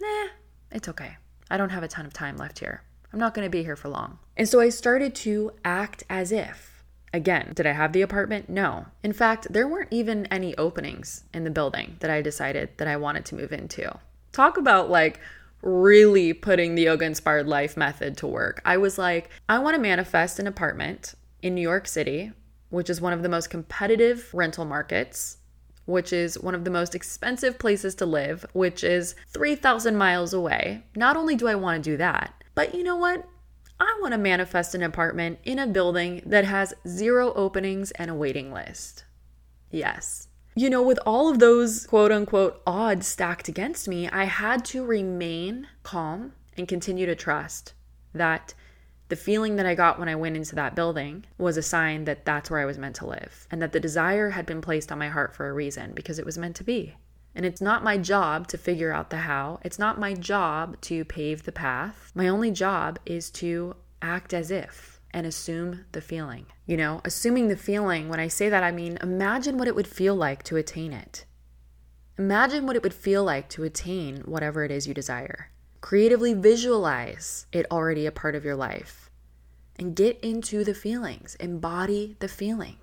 nah, 0.00 0.28
it's 0.70 0.88
okay. 0.88 1.16
I 1.50 1.56
don't 1.56 1.70
have 1.70 1.82
a 1.82 1.88
ton 1.88 2.06
of 2.06 2.12
time 2.12 2.36
left 2.36 2.60
here. 2.60 2.82
I'm 3.12 3.18
not 3.18 3.34
going 3.34 3.44
to 3.44 3.50
be 3.50 3.64
here 3.64 3.76
for 3.76 3.88
long. 3.88 4.18
And 4.36 4.48
so 4.48 4.60
I 4.60 4.68
started 4.68 5.14
to 5.16 5.52
act 5.64 6.04
as 6.08 6.30
if 6.30 6.69
Again, 7.12 7.52
did 7.54 7.66
I 7.66 7.72
have 7.72 7.92
the 7.92 8.02
apartment? 8.02 8.48
No. 8.48 8.86
In 9.02 9.12
fact, 9.12 9.48
there 9.50 9.66
weren't 9.66 9.92
even 9.92 10.26
any 10.26 10.56
openings 10.56 11.24
in 11.34 11.44
the 11.44 11.50
building 11.50 11.96
that 12.00 12.10
I 12.10 12.22
decided 12.22 12.70
that 12.76 12.88
I 12.88 12.96
wanted 12.96 13.24
to 13.26 13.34
move 13.34 13.52
into. 13.52 13.98
Talk 14.32 14.56
about 14.56 14.90
like 14.90 15.18
really 15.62 16.32
putting 16.32 16.74
the 16.74 16.82
yoga 16.82 17.04
inspired 17.04 17.46
life 17.46 17.76
method 17.76 18.16
to 18.18 18.26
work. 18.26 18.62
I 18.64 18.76
was 18.76 18.96
like, 18.96 19.28
I 19.48 19.58
want 19.58 19.74
to 19.74 19.82
manifest 19.82 20.38
an 20.38 20.46
apartment 20.46 21.14
in 21.42 21.54
New 21.54 21.60
York 21.60 21.88
City, 21.88 22.32
which 22.70 22.88
is 22.88 23.00
one 23.00 23.12
of 23.12 23.22
the 23.22 23.28
most 23.28 23.50
competitive 23.50 24.32
rental 24.32 24.64
markets, 24.64 25.38
which 25.86 26.12
is 26.12 26.38
one 26.38 26.54
of 26.54 26.64
the 26.64 26.70
most 26.70 26.94
expensive 26.94 27.58
places 27.58 27.96
to 27.96 28.06
live, 28.06 28.46
which 28.52 28.84
is 28.84 29.16
3,000 29.28 29.96
miles 29.96 30.32
away. 30.32 30.84
Not 30.94 31.16
only 31.16 31.34
do 31.34 31.48
I 31.48 31.56
want 31.56 31.82
to 31.82 31.90
do 31.90 31.96
that, 31.96 32.32
but 32.54 32.74
you 32.74 32.84
know 32.84 32.96
what? 32.96 33.26
I 33.80 33.98
want 34.02 34.12
to 34.12 34.18
manifest 34.18 34.74
an 34.74 34.82
apartment 34.82 35.38
in 35.42 35.58
a 35.58 35.66
building 35.66 36.22
that 36.26 36.44
has 36.44 36.74
zero 36.86 37.32
openings 37.32 37.90
and 37.92 38.10
a 38.10 38.14
waiting 38.14 38.52
list. 38.52 39.04
Yes. 39.70 40.28
You 40.54 40.68
know, 40.68 40.82
with 40.82 40.98
all 41.06 41.30
of 41.30 41.38
those 41.38 41.86
quote 41.86 42.12
unquote 42.12 42.60
odds 42.66 43.06
stacked 43.06 43.48
against 43.48 43.88
me, 43.88 44.08
I 44.10 44.24
had 44.24 44.64
to 44.66 44.84
remain 44.84 45.68
calm 45.82 46.32
and 46.56 46.68
continue 46.68 47.06
to 47.06 47.14
trust 47.14 47.72
that 48.12 48.52
the 49.08 49.16
feeling 49.16 49.56
that 49.56 49.66
I 49.66 49.74
got 49.74 49.98
when 49.98 50.08
I 50.08 50.14
went 50.14 50.36
into 50.36 50.54
that 50.56 50.76
building 50.76 51.24
was 51.38 51.56
a 51.56 51.62
sign 51.62 52.04
that 52.04 52.24
that's 52.24 52.50
where 52.50 52.60
I 52.60 52.64
was 52.64 52.78
meant 52.78 52.96
to 52.96 53.06
live 53.06 53.48
and 53.50 53.62
that 53.62 53.72
the 53.72 53.80
desire 53.80 54.30
had 54.30 54.44
been 54.44 54.60
placed 54.60 54.92
on 54.92 54.98
my 54.98 55.08
heart 55.08 55.34
for 55.34 55.48
a 55.48 55.52
reason 55.52 55.92
because 55.94 56.18
it 56.18 56.26
was 56.26 56.38
meant 56.38 56.56
to 56.56 56.64
be. 56.64 56.96
And 57.34 57.46
it's 57.46 57.60
not 57.60 57.84
my 57.84 57.96
job 57.96 58.48
to 58.48 58.58
figure 58.58 58.92
out 58.92 59.10
the 59.10 59.18
how. 59.18 59.60
It's 59.62 59.78
not 59.78 60.00
my 60.00 60.14
job 60.14 60.80
to 60.82 61.04
pave 61.04 61.44
the 61.44 61.52
path. 61.52 62.10
My 62.14 62.28
only 62.28 62.50
job 62.50 62.98
is 63.06 63.30
to 63.32 63.76
act 64.02 64.34
as 64.34 64.50
if. 64.50 65.00
and 65.12 65.26
assume 65.26 65.84
the 65.92 66.00
feeling. 66.00 66.46
You 66.66 66.76
know, 66.76 67.00
assuming 67.04 67.48
the 67.48 67.56
feeling, 67.56 68.08
when 68.08 68.20
I 68.20 68.28
say 68.28 68.48
that, 68.48 68.62
I 68.62 68.70
mean 68.70 68.98
imagine 69.02 69.58
what 69.58 69.68
it 69.68 69.74
would 69.74 69.88
feel 69.88 70.14
like 70.14 70.42
to 70.44 70.56
attain 70.56 70.92
it. 70.92 71.24
Imagine 72.18 72.66
what 72.66 72.76
it 72.76 72.82
would 72.82 72.94
feel 72.94 73.24
like 73.24 73.48
to 73.50 73.64
attain 73.64 74.18
whatever 74.18 74.62
it 74.64 74.70
is 74.70 74.86
you 74.86 74.94
desire. 74.94 75.50
Creatively 75.80 76.34
visualize 76.34 77.46
it 77.52 77.66
already 77.70 78.06
a 78.06 78.12
part 78.12 78.34
of 78.34 78.44
your 78.44 78.56
life 78.56 79.10
and 79.76 79.96
get 79.96 80.20
into 80.20 80.62
the 80.62 80.74
feelings, 80.74 81.34
embody 81.40 82.16
the 82.20 82.28
feeling. 82.28 82.76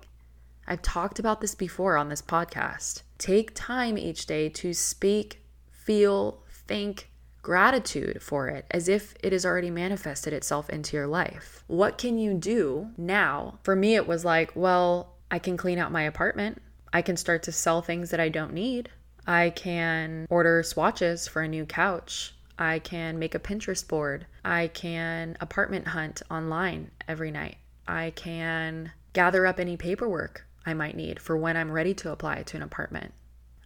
I've 0.70 0.82
talked 0.82 1.18
about 1.18 1.40
this 1.40 1.54
before 1.54 1.96
on 1.96 2.10
this 2.10 2.20
podcast. 2.20 3.00
Take 3.16 3.54
time 3.54 3.96
each 3.96 4.26
day 4.26 4.50
to 4.50 4.74
speak, 4.74 5.42
feel, 5.70 6.42
think, 6.50 7.08
gratitude 7.40 8.22
for 8.22 8.48
it 8.48 8.66
as 8.70 8.86
if 8.86 9.14
it 9.22 9.32
has 9.32 9.46
already 9.46 9.70
manifested 9.70 10.34
itself 10.34 10.68
into 10.68 10.94
your 10.94 11.06
life. 11.06 11.64
What 11.68 11.96
can 11.96 12.18
you 12.18 12.34
do 12.34 12.90
now? 12.98 13.58
For 13.62 13.74
me, 13.74 13.94
it 13.94 14.06
was 14.06 14.26
like, 14.26 14.54
well, 14.54 15.14
I 15.30 15.38
can 15.38 15.56
clean 15.56 15.78
out 15.78 15.90
my 15.90 16.02
apartment. 16.02 16.60
I 16.92 17.00
can 17.00 17.16
start 17.16 17.44
to 17.44 17.52
sell 17.52 17.80
things 17.80 18.10
that 18.10 18.20
I 18.20 18.28
don't 18.28 18.52
need. 18.52 18.90
I 19.26 19.48
can 19.48 20.26
order 20.28 20.62
swatches 20.62 21.26
for 21.26 21.40
a 21.40 21.48
new 21.48 21.64
couch. 21.64 22.34
I 22.58 22.78
can 22.78 23.18
make 23.18 23.34
a 23.34 23.40
Pinterest 23.40 23.88
board. 23.88 24.26
I 24.44 24.66
can 24.68 25.38
apartment 25.40 25.88
hunt 25.88 26.20
online 26.30 26.90
every 27.08 27.30
night. 27.30 27.56
I 27.86 28.12
can 28.14 28.92
gather 29.14 29.46
up 29.46 29.58
any 29.58 29.78
paperwork 29.78 30.44
I 30.68 30.74
might 30.74 30.96
need 30.96 31.20
for 31.20 31.36
when 31.36 31.56
I'm 31.56 31.72
ready 31.72 31.94
to 31.94 32.12
apply 32.12 32.42
to 32.42 32.56
an 32.56 32.62
apartment. 32.62 33.14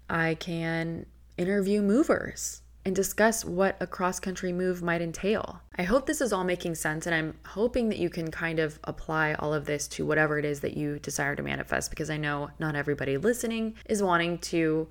I 0.09 0.37
can 0.37 1.06
interview 1.37 1.82
movers 1.82 2.62
and 2.85 2.94
discuss 2.94 3.44
what 3.44 3.76
a 3.80 3.87
cross 3.87 4.21
country 4.21 4.52
move 4.52 4.82
might 4.82 5.02
entail. 5.02 5.62
I 5.76 5.82
hope 5.82 6.06
this 6.06 6.21
is 6.21 6.32
all 6.32 6.44
making 6.44 6.75
sense, 6.76 7.06
and 7.06 7.14
I'm 7.14 7.35
hoping 7.47 7.88
that 7.88 7.99
you 7.99 8.11
can 8.11 8.30
kind 8.30 8.59
of 8.59 8.78
apply 8.85 9.35
all 9.35 9.52
of 9.54 9.66
this 9.66 9.87
to 9.88 10.06
whatever 10.06 10.38
it 10.38 10.44
is 10.44 10.61
that 10.61 10.76
you 10.76 10.99
desire 10.99 11.37
to 11.37 11.42
manifest 11.42 11.90
because 11.90 12.11
I 12.11 12.16
know 12.16 12.50
not 12.59 12.76
everybody 12.76 13.16
listening 13.16 13.75
is 13.87 14.02
wanting 14.02 14.38
to 14.38 14.88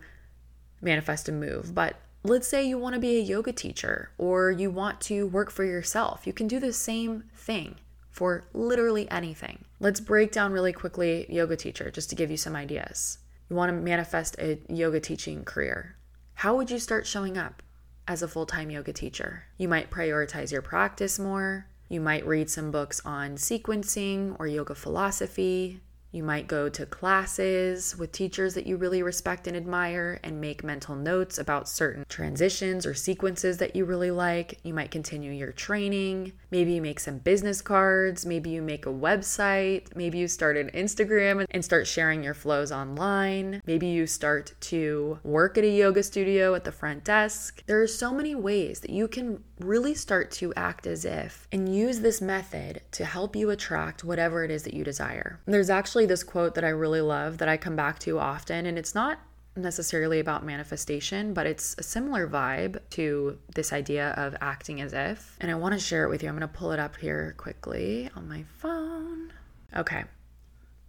manifest 0.81 1.29
a 1.29 1.31
move, 1.31 1.75
but 1.75 1.95
let's 2.23 2.47
say 2.47 2.63
you 2.63 2.77
want 2.77 2.95
to 2.95 3.01
be 3.01 3.17
a 3.17 3.21
yoga 3.21 3.51
teacher 3.51 4.11
or 4.17 4.51
you 4.51 4.69
want 4.69 5.01
to 5.01 5.27
work 5.27 5.51
for 5.51 5.63
yourself. 5.63 6.25
You 6.25 6.33
can 6.33 6.47
do 6.47 6.59
the 6.59 6.73
same 6.73 7.25
thing 7.35 7.75
for 8.11 8.45
literally 8.53 9.09
anything. 9.09 9.65
Let's 9.79 9.99
break 9.99 10.31
down 10.31 10.51
really 10.51 10.73
quickly 10.73 11.25
yoga 11.29 11.55
teacher 11.55 11.89
just 11.89 12.09
to 12.11 12.15
give 12.15 12.29
you 12.29 12.37
some 12.37 12.55
ideas. 12.55 13.17
You 13.49 13.55
want 13.55 13.69
to 13.69 13.73
manifest 13.73 14.35
a 14.39 14.59
yoga 14.69 14.99
teaching 14.99 15.43
career. 15.43 15.95
How 16.35 16.55
would 16.55 16.69
you 16.69 16.79
start 16.79 17.07
showing 17.07 17.37
up? 17.37 17.63
as 18.07 18.21
a 18.21 18.27
full 18.27 18.45
time 18.45 18.69
yoga 18.69 18.93
teacher. 18.93 19.43
You 19.57 19.67
might 19.67 19.89
prioritize 19.89 20.51
your 20.51 20.61
practice 20.61 21.17
more. 21.17 21.67
You 21.87 22.01
might 22.01 22.25
read 22.25 22.49
some 22.49 22.71
books 22.71 23.01
on 23.05 23.35
sequencing 23.35 24.35
or 24.39 24.47
yoga 24.47 24.75
philosophy. 24.75 25.81
You 26.11 26.23
might 26.23 26.47
go 26.47 26.67
to 26.67 26.85
classes 26.85 27.97
with 27.97 28.11
teachers 28.11 28.53
that 28.55 28.67
you 28.67 28.75
really 28.75 29.01
respect 29.01 29.47
and 29.47 29.55
admire 29.55 30.19
and 30.23 30.41
make 30.41 30.63
mental 30.63 30.95
notes 30.95 31.37
about 31.37 31.69
certain 31.69 32.05
transitions 32.09 32.85
or 32.85 32.93
sequences 32.93 33.57
that 33.57 33.75
you 33.75 33.85
really 33.85 34.11
like. 34.11 34.59
You 34.63 34.73
might 34.73 34.91
continue 34.91 35.31
your 35.31 35.53
training. 35.53 36.33
Maybe 36.51 36.73
you 36.73 36.81
make 36.81 36.99
some 36.99 37.19
business 37.19 37.61
cards. 37.61 38.25
Maybe 38.25 38.49
you 38.49 38.61
make 38.61 38.85
a 38.85 38.89
website. 38.89 39.95
Maybe 39.95 40.17
you 40.17 40.27
start 40.27 40.57
an 40.57 40.69
Instagram 40.71 41.45
and 41.49 41.63
start 41.63 41.87
sharing 41.87 42.23
your 42.23 42.33
flows 42.33 42.73
online. 42.73 43.61
Maybe 43.65 43.87
you 43.87 44.05
start 44.05 44.53
to 44.61 45.19
work 45.23 45.57
at 45.57 45.63
a 45.63 45.69
yoga 45.69 46.03
studio 46.03 46.55
at 46.55 46.65
the 46.65 46.71
front 46.73 47.05
desk. 47.05 47.63
There 47.67 47.81
are 47.81 47.87
so 47.87 48.13
many 48.13 48.35
ways 48.35 48.81
that 48.81 48.91
you 48.91 49.07
can 49.07 49.43
really 49.63 49.93
start 49.93 50.31
to 50.31 50.53
act 50.55 50.87
as 50.87 51.05
if 51.05 51.47
and 51.51 51.73
use 51.73 51.99
this 51.99 52.21
method 52.21 52.81
to 52.91 53.05
help 53.05 53.35
you 53.35 53.49
attract 53.49 54.03
whatever 54.03 54.43
it 54.43 54.51
is 54.51 54.63
that 54.63 54.73
you 54.73 54.83
desire. 54.83 55.39
There's 55.45 55.69
actually 55.69 56.05
this 56.05 56.23
quote 56.23 56.55
that 56.55 56.63
I 56.63 56.69
really 56.69 57.01
love 57.01 57.37
that 57.39 57.49
I 57.49 57.57
come 57.57 57.75
back 57.75 57.99
to 57.99 58.19
often, 58.19 58.65
and 58.65 58.77
it's 58.77 58.95
not 58.95 59.19
necessarily 59.55 60.19
about 60.19 60.45
manifestation, 60.45 61.33
but 61.33 61.45
it's 61.45 61.75
a 61.77 61.83
similar 61.83 62.27
vibe 62.27 62.79
to 62.91 63.37
this 63.53 63.73
idea 63.73 64.11
of 64.11 64.35
acting 64.41 64.81
as 64.81 64.93
if. 64.93 65.35
And 65.41 65.51
I 65.51 65.55
want 65.55 65.73
to 65.73 65.79
share 65.79 66.05
it 66.05 66.09
with 66.09 66.23
you. 66.23 66.29
I'm 66.29 66.37
going 66.37 66.47
to 66.47 66.57
pull 66.57 66.71
it 66.71 66.79
up 66.79 66.95
here 66.95 67.35
quickly 67.37 68.09
on 68.15 68.29
my 68.29 68.43
phone. 68.57 69.33
Okay. 69.75 70.05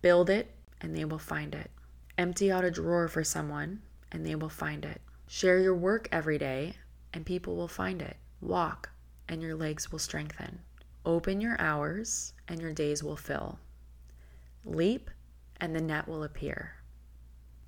Build 0.01 0.31
it 0.31 0.55
and 0.81 0.97
they 0.97 1.05
will 1.05 1.19
find 1.19 1.55
it. 1.55 1.71
Empty 2.19 2.53
out 2.53 2.65
a 2.65 2.71
drawer 2.71 3.09
for 3.09 3.25
someone 3.25 3.83
and 4.13 4.25
they 4.25 4.35
will 4.35 4.49
find 4.49 4.85
it. 4.85 5.01
Share 5.27 5.59
your 5.59 5.75
work 5.75 6.09
every 6.13 6.39
day 6.39 6.75
and 7.13 7.27
people 7.27 7.57
will 7.57 7.69
find 7.69 8.03
it. 8.03 8.17
Walk, 8.43 8.91
and 9.29 9.41
your 9.41 9.55
legs 9.55 9.91
will 9.91 9.99
strengthen. 9.99 10.59
Open 11.07 11.41
your 11.41 11.59
hours, 11.61 12.35
and 12.49 12.61
your 12.61 12.73
days 12.73 13.03
will 13.03 13.17
fill. 13.17 13.59
Leap, 14.65 15.11
and 15.61 15.75
the 15.75 15.81
net 15.81 16.09
will 16.09 16.25
appear. 16.25 16.75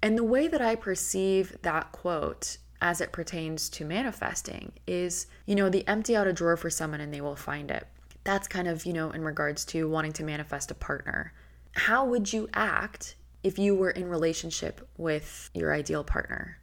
And 0.03 0.19
the 0.19 0.25
way 0.25 0.49
that 0.49 0.61
I 0.61 0.75
perceive 0.75 1.57
that 1.63 1.93
quote 1.93 2.59
as 2.83 3.01
it 3.01 3.13
pertains 3.13 3.71
to 3.71 3.85
manifesting 3.85 4.73
is, 4.87 5.27
you 5.47 5.55
know, 5.55 5.71
the 5.71 5.87
empty 5.89 6.15
out 6.15 6.27
a 6.27 6.33
drawer 6.33 6.57
for 6.57 6.69
someone 6.69 7.01
and 7.01 7.15
they 7.15 7.21
will 7.23 7.37
find 7.37 7.71
it. 7.71 7.87
That's 8.25 8.49
kind 8.49 8.69
of, 8.69 8.85
you 8.85 8.93
know, 8.93 9.11
in 9.13 9.23
regards 9.23 9.65
to 9.67 9.89
wanting 9.89 10.13
to 10.15 10.25
manifest 10.25 10.71
a 10.71 10.75
partner. 10.75 11.33
How 11.73 12.05
would 12.05 12.33
you 12.33 12.49
act 12.53 13.17
if 13.43 13.59
you 13.59 13.75
were 13.75 13.91
in 13.91 14.09
relationship 14.09 14.87
with 14.99 15.51
your 15.55 15.73
ideal 15.73 16.05
partner? 16.05 16.59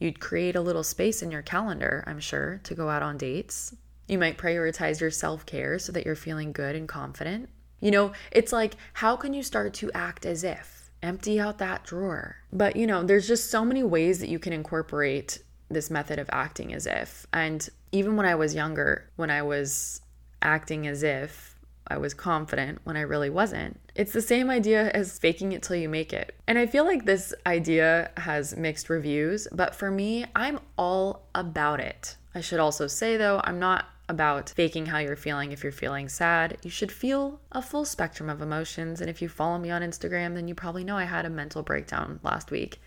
You'd 0.00 0.18
create 0.18 0.56
a 0.56 0.60
little 0.60 0.82
space 0.82 1.22
in 1.22 1.30
your 1.30 1.42
calendar, 1.42 2.02
I'm 2.06 2.18
sure, 2.18 2.60
to 2.64 2.74
go 2.74 2.88
out 2.88 3.02
on 3.02 3.18
dates. 3.18 3.76
You 4.08 4.18
might 4.18 4.38
prioritize 4.38 5.00
your 5.00 5.10
self 5.12 5.46
care 5.46 5.78
so 5.78 5.92
that 5.92 6.04
you're 6.04 6.16
feeling 6.16 6.50
good 6.50 6.74
and 6.74 6.88
confident. 6.88 7.50
You 7.80 7.90
know, 7.90 8.12
it's 8.32 8.52
like, 8.52 8.74
how 8.94 9.14
can 9.14 9.34
you 9.34 9.42
start 9.42 9.74
to 9.74 9.92
act 9.92 10.26
as 10.26 10.42
if? 10.42 10.90
Empty 11.02 11.38
out 11.38 11.58
that 11.58 11.84
drawer. 11.84 12.36
But, 12.52 12.76
you 12.76 12.86
know, 12.86 13.04
there's 13.04 13.28
just 13.28 13.50
so 13.50 13.64
many 13.64 13.82
ways 13.82 14.18
that 14.20 14.28
you 14.28 14.38
can 14.38 14.52
incorporate 14.52 15.42
this 15.70 15.90
method 15.90 16.18
of 16.18 16.28
acting 16.32 16.74
as 16.74 16.86
if. 16.86 17.26
And 17.32 17.68
even 17.92 18.16
when 18.16 18.26
I 18.26 18.34
was 18.34 18.54
younger, 18.54 19.08
when 19.16 19.30
I 19.30 19.42
was 19.42 20.00
acting 20.42 20.86
as 20.86 21.02
if, 21.02 21.49
I 21.90 21.98
was 21.98 22.14
confident 22.14 22.78
when 22.84 22.96
I 22.96 23.02
really 23.02 23.30
wasn't. 23.30 23.80
It's 23.94 24.12
the 24.12 24.22
same 24.22 24.48
idea 24.48 24.90
as 24.90 25.18
faking 25.18 25.52
it 25.52 25.62
till 25.62 25.76
you 25.76 25.88
make 25.88 26.12
it. 26.12 26.34
And 26.46 26.58
I 26.58 26.66
feel 26.66 26.84
like 26.84 27.04
this 27.04 27.34
idea 27.46 28.10
has 28.16 28.56
mixed 28.56 28.88
reviews, 28.88 29.48
but 29.52 29.74
for 29.74 29.90
me, 29.90 30.24
I'm 30.34 30.60
all 30.78 31.26
about 31.34 31.80
it. 31.80 32.16
I 32.34 32.40
should 32.40 32.60
also 32.60 32.86
say 32.86 33.16
though, 33.16 33.40
I'm 33.44 33.58
not 33.58 33.86
about 34.08 34.50
faking 34.50 34.86
how 34.86 34.98
you're 34.98 35.16
feeling 35.16 35.52
if 35.52 35.62
you're 35.62 35.72
feeling 35.72 36.08
sad. 36.08 36.58
You 36.62 36.70
should 36.70 36.90
feel 36.90 37.40
a 37.52 37.62
full 37.62 37.84
spectrum 37.84 38.28
of 38.28 38.42
emotions. 38.42 39.00
And 39.00 39.08
if 39.08 39.22
you 39.22 39.28
follow 39.28 39.58
me 39.58 39.70
on 39.70 39.82
Instagram, 39.82 40.34
then 40.34 40.48
you 40.48 40.54
probably 40.54 40.84
know 40.84 40.96
I 40.96 41.04
had 41.04 41.24
a 41.24 41.30
mental 41.30 41.62
breakdown 41.62 42.18
last 42.22 42.50
week. 42.50 42.80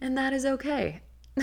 And 0.00 0.16
that 0.16 0.32
is 0.32 0.46
okay. 0.46 1.00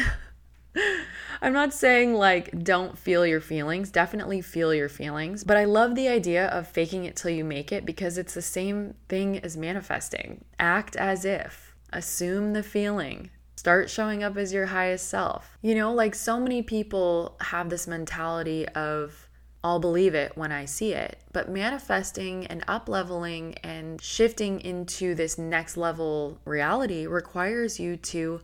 I'm 1.41 1.53
not 1.53 1.74
saying 1.74 2.15
like 2.15 2.63
don't 2.63 2.98
feel 2.98 3.25
your 3.25 3.39
feelings, 3.39 3.91
definitely 3.91 4.41
feel 4.41 4.74
your 4.74 4.89
feelings, 4.89 5.43
but 5.46 5.55
I 5.55 5.63
love 5.63 5.96
the 5.96 6.10
idea 6.10 6.48
of 6.48 6.67
faking 6.67 7.05
it 7.05 7.15
till 7.15 7.31
you 7.31 7.46
make 7.46 7.72
it 7.72 7.86
because 7.86 8.17
it's 8.17 8.34
the 8.34 8.41
same 8.41 8.96
thing 9.08 9.39
as 9.39 9.55
manifesting. 9.55 10.43
Act 10.60 10.98
as 10.98 11.24
if, 11.24 11.75
assume 11.93 12.51
the 12.51 12.63
feeling, 12.63 13.29
start 13.55 13.89
showing 13.89 14.22
up 14.22 14.36
as 14.36 14.51
your 14.51 14.65
highest 14.65 15.08
self. 15.08 15.58
You 15.62 15.75
know, 15.75 15.93
like 15.93 16.13
so 16.13 16.41
many 16.41 16.62
people 16.62 17.38
have 17.39 17.69
this 17.69 17.88
mentality 17.88 18.67
of, 18.69 19.29
I'll 19.63 19.79
believe 19.79 20.15
it 20.15 20.36
when 20.36 20.51
I 20.51 20.65
see 20.65 20.91
it. 20.91 21.19
But 21.31 21.50
manifesting 21.50 22.48
and 22.48 22.65
up 22.67 22.89
leveling 22.89 23.55
and 23.63 24.01
shifting 24.01 24.60
into 24.60 25.15
this 25.15 25.38
next 25.38 25.77
level 25.77 26.39
reality 26.43 27.08
requires 27.08 27.79
you 27.79 27.96
to 27.96 28.41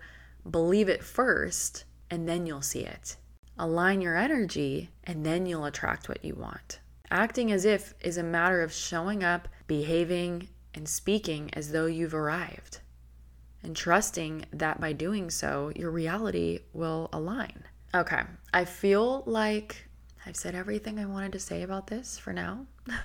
believe 0.49 0.87
it 0.87 1.03
first 1.03 1.83
and 2.09 2.27
then 2.27 2.45
you'll 2.45 2.61
see 2.61 2.81
it. 2.81 3.17
Align 3.57 4.01
your 4.01 4.17
energy, 4.17 4.89
and 5.03 5.25
then 5.25 5.45
you'll 5.45 5.65
attract 5.65 6.09
what 6.09 6.23
you 6.23 6.35
want. 6.35 6.79
Acting 7.09 7.51
as 7.51 7.65
if 7.65 7.93
is 8.01 8.17
a 8.17 8.23
matter 8.23 8.61
of 8.61 8.73
showing 8.73 9.23
up, 9.23 9.47
behaving, 9.67 10.49
and 10.73 10.89
speaking 10.89 11.49
as 11.53 11.71
though 11.71 11.85
you've 11.85 12.13
arrived, 12.13 12.79
and 13.63 13.75
trusting 13.75 14.45
that 14.51 14.81
by 14.81 14.91
doing 14.91 15.29
so, 15.29 15.71
your 15.75 15.91
reality 15.91 16.59
will 16.73 17.09
align. 17.13 17.63
Okay, 17.93 18.23
I 18.53 18.65
feel 18.65 19.23
like 19.25 19.87
I've 20.25 20.35
said 20.35 20.55
everything 20.55 20.99
I 20.99 21.05
wanted 21.05 21.31
to 21.33 21.39
say 21.39 21.61
about 21.61 21.87
this 21.87 22.17
for 22.17 22.33
now. 22.33 22.65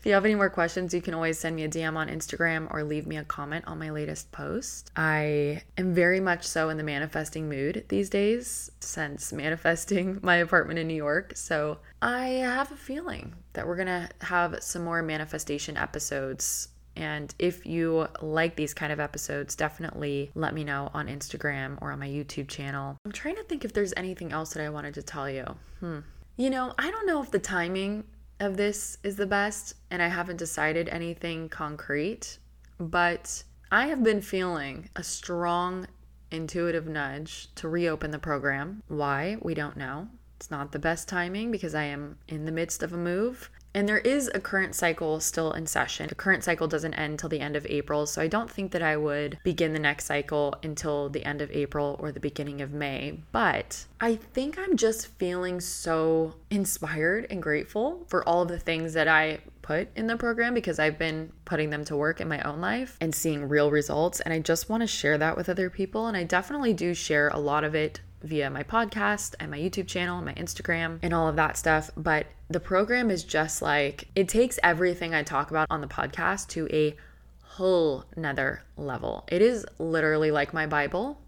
If 0.00 0.06
you 0.06 0.14
have 0.14 0.24
any 0.24 0.34
more 0.34 0.48
questions, 0.48 0.94
you 0.94 1.02
can 1.02 1.12
always 1.12 1.38
send 1.38 1.54
me 1.54 1.64
a 1.64 1.68
DM 1.68 1.94
on 1.94 2.08
Instagram 2.08 2.72
or 2.72 2.82
leave 2.82 3.06
me 3.06 3.18
a 3.18 3.24
comment 3.24 3.66
on 3.66 3.78
my 3.78 3.90
latest 3.90 4.32
post. 4.32 4.90
I 4.96 5.62
am 5.76 5.92
very 5.92 6.20
much 6.20 6.46
so 6.46 6.70
in 6.70 6.78
the 6.78 6.82
manifesting 6.82 7.50
mood 7.50 7.84
these 7.88 8.08
days 8.08 8.70
since 8.80 9.30
manifesting 9.30 10.18
my 10.22 10.36
apartment 10.36 10.78
in 10.78 10.88
New 10.88 10.94
York. 10.94 11.36
So 11.36 11.80
I 12.00 12.28
have 12.28 12.72
a 12.72 12.76
feeling 12.76 13.34
that 13.52 13.66
we're 13.66 13.76
going 13.76 13.88
to 13.88 14.08
have 14.22 14.62
some 14.62 14.84
more 14.84 15.02
manifestation 15.02 15.76
episodes 15.76 16.68
and 16.96 17.34
if 17.38 17.66
you 17.66 18.08
like 18.20 18.56
these 18.56 18.74
kind 18.74 18.92
of 18.92 19.00
episodes, 19.00 19.54
definitely 19.54 20.30
let 20.34 20.54
me 20.54 20.64
know 20.64 20.90
on 20.92 21.08
Instagram 21.08 21.78
or 21.80 21.92
on 21.92 21.98
my 21.98 22.08
YouTube 22.08 22.48
channel. 22.48 22.96
I'm 23.04 23.12
trying 23.12 23.36
to 23.36 23.44
think 23.44 23.64
if 23.64 23.72
there's 23.72 23.94
anything 23.96 24.32
else 24.32 24.54
that 24.54 24.64
I 24.64 24.70
wanted 24.70 24.94
to 24.94 25.02
tell 25.02 25.30
you. 25.30 25.44
Hmm. 25.78 26.00
You 26.36 26.50
know, 26.50 26.74
I 26.78 26.90
don't 26.90 27.06
know 27.06 27.22
if 27.22 27.30
the 27.30 27.38
timing 27.38 28.04
of 28.40 28.56
this 28.56 28.98
is 29.02 29.16
the 29.16 29.26
best, 29.26 29.74
and 29.90 30.02
I 30.02 30.08
haven't 30.08 30.38
decided 30.38 30.88
anything 30.88 31.48
concrete, 31.48 32.38
but 32.78 33.44
I 33.70 33.86
have 33.86 34.02
been 34.02 34.22
feeling 34.22 34.88
a 34.96 35.04
strong 35.04 35.86
intuitive 36.30 36.86
nudge 36.86 37.54
to 37.56 37.68
reopen 37.68 38.10
the 38.10 38.18
program. 38.18 38.82
Why? 38.88 39.36
We 39.42 39.54
don't 39.54 39.76
know. 39.76 40.08
It's 40.36 40.50
not 40.50 40.72
the 40.72 40.78
best 40.78 41.08
timing 41.08 41.50
because 41.50 41.74
I 41.74 41.84
am 41.84 42.16
in 42.26 42.46
the 42.46 42.52
midst 42.52 42.82
of 42.82 42.92
a 42.92 42.96
move. 42.96 43.50
And 43.74 43.88
there 43.88 43.98
is 43.98 44.30
a 44.34 44.40
current 44.40 44.74
cycle 44.74 45.20
still 45.20 45.52
in 45.52 45.66
session. 45.66 46.08
The 46.08 46.14
current 46.14 46.42
cycle 46.42 46.66
doesn't 46.66 46.94
end 46.94 47.18
till 47.18 47.28
the 47.28 47.40
end 47.40 47.56
of 47.56 47.66
April, 47.66 48.06
so 48.06 48.20
I 48.20 48.26
don't 48.26 48.50
think 48.50 48.72
that 48.72 48.82
I 48.82 48.96
would 48.96 49.38
begin 49.44 49.72
the 49.72 49.78
next 49.78 50.06
cycle 50.06 50.54
until 50.62 51.08
the 51.08 51.24
end 51.24 51.40
of 51.40 51.50
April 51.52 51.96
or 52.00 52.10
the 52.10 52.20
beginning 52.20 52.60
of 52.60 52.72
May. 52.72 53.20
But 53.32 53.86
I 54.00 54.16
think 54.16 54.58
I'm 54.58 54.76
just 54.76 55.06
feeling 55.18 55.60
so 55.60 56.34
inspired 56.50 57.26
and 57.30 57.42
grateful 57.42 58.04
for 58.08 58.28
all 58.28 58.42
of 58.42 58.48
the 58.48 58.58
things 58.58 58.94
that 58.94 59.08
I 59.08 59.38
put 59.62 59.88
in 59.94 60.08
the 60.08 60.16
program 60.16 60.52
because 60.52 60.80
I've 60.80 60.98
been 60.98 61.32
putting 61.44 61.70
them 61.70 61.84
to 61.84 61.96
work 61.96 62.20
in 62.20 62.28
my 62.28 62.40
own 62.42 62.60
life 62.60 62.96
and 63.00 63.14
seeing 63.14 63.48
real 63.48 63.70
results. 63.70 64.20
And 64.20 64.34
I 64.34 64.40
just 64.40 64.68
want 64.68 64.80
to 64.82 64.86
share 64.88 65.16
that 65.18 65.36
with 65.36 65.48
other 65.48 65.70
people. 65.70 66.08
And 66.08 66.16
I 66.16 66.24
definitely 66.24 66.72
do 66.72 66.92
share 66.92 67.28
a 67.28 67.38
lot 67.38 67.62
of 67.62 67.76
it 67.76 68.00
via 68.22 68.50
my 68.50 68.62
podcast 68.62 69.34
and 69.40 69.50
my 69.50 69.58
YouTube 69.58 69.86
channel, 69.86 70.20
my 70.22 70.34
Instagram, 70.34 70.98
and 71.02 71.14
all 71.14 71.28
of 71.28 71.36
that 71.36 71.56
stuff. 71.56 71.90
But 71.96 72.26
the 72.48 72.60
program 72.60 73.10
is 73.10 73.24
just 73.24 73.62
like 73.62 74.08
it 74.14 74.28
takes 74.28 74.58
everything 74.62 75.14
I 75.14 75.22
talk 75.22 75.50
about 75.50 75.66
on 75.70 75.80
the 75.80 75.86
podcast 75.86 76.48
to 76.48 76.68
a 76.72 76.96
whole 77.42 78.04
nother 78.16 78.62
level. 78.76 79.24
It 79.28 79.42
is 79.42 79.66
literally 79.78 80.30
like 80.30 80.54
my 80.54 80.66
Bible. 80.66 81.20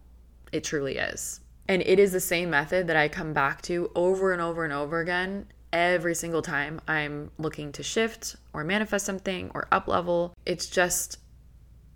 It 0.52 0.64
truly 0.64 0.96
is. 0.96 1.40
And 1.68 1.82
it 1.82 1.98
is 1.98 2.12
the 2.12 2.20
same 2.20 2.50
method 2.50 2.86
that 2.88 2.96
I 2.96 3.08
come 3.08 3.32
back 3.32 3.62
to 3.62 3.90
over 3.94 4.32
and 4.32 4.42
over 4.42 4.64
and 4.64 4.72
over 4.72 5.00
again 5.00 5.46
every 5.72 6.14
single 6.14 6.42
time 6.42 6.80
I'm 6.86 7.30
looking 7.38 7.72
to 7.72 7.82
shift 7.82 8.36
or 8.52 8.62
manifest 8.64 9.06
something 9.06 9.50
or 9.54 9.68
up 9.72 9.88
level. 9.88 10.34
It's 10.44 10.66
just, 10.66 11.18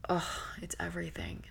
oh, 0.08 0.42
it's 0.62 0.74
everything. 0.80 1.44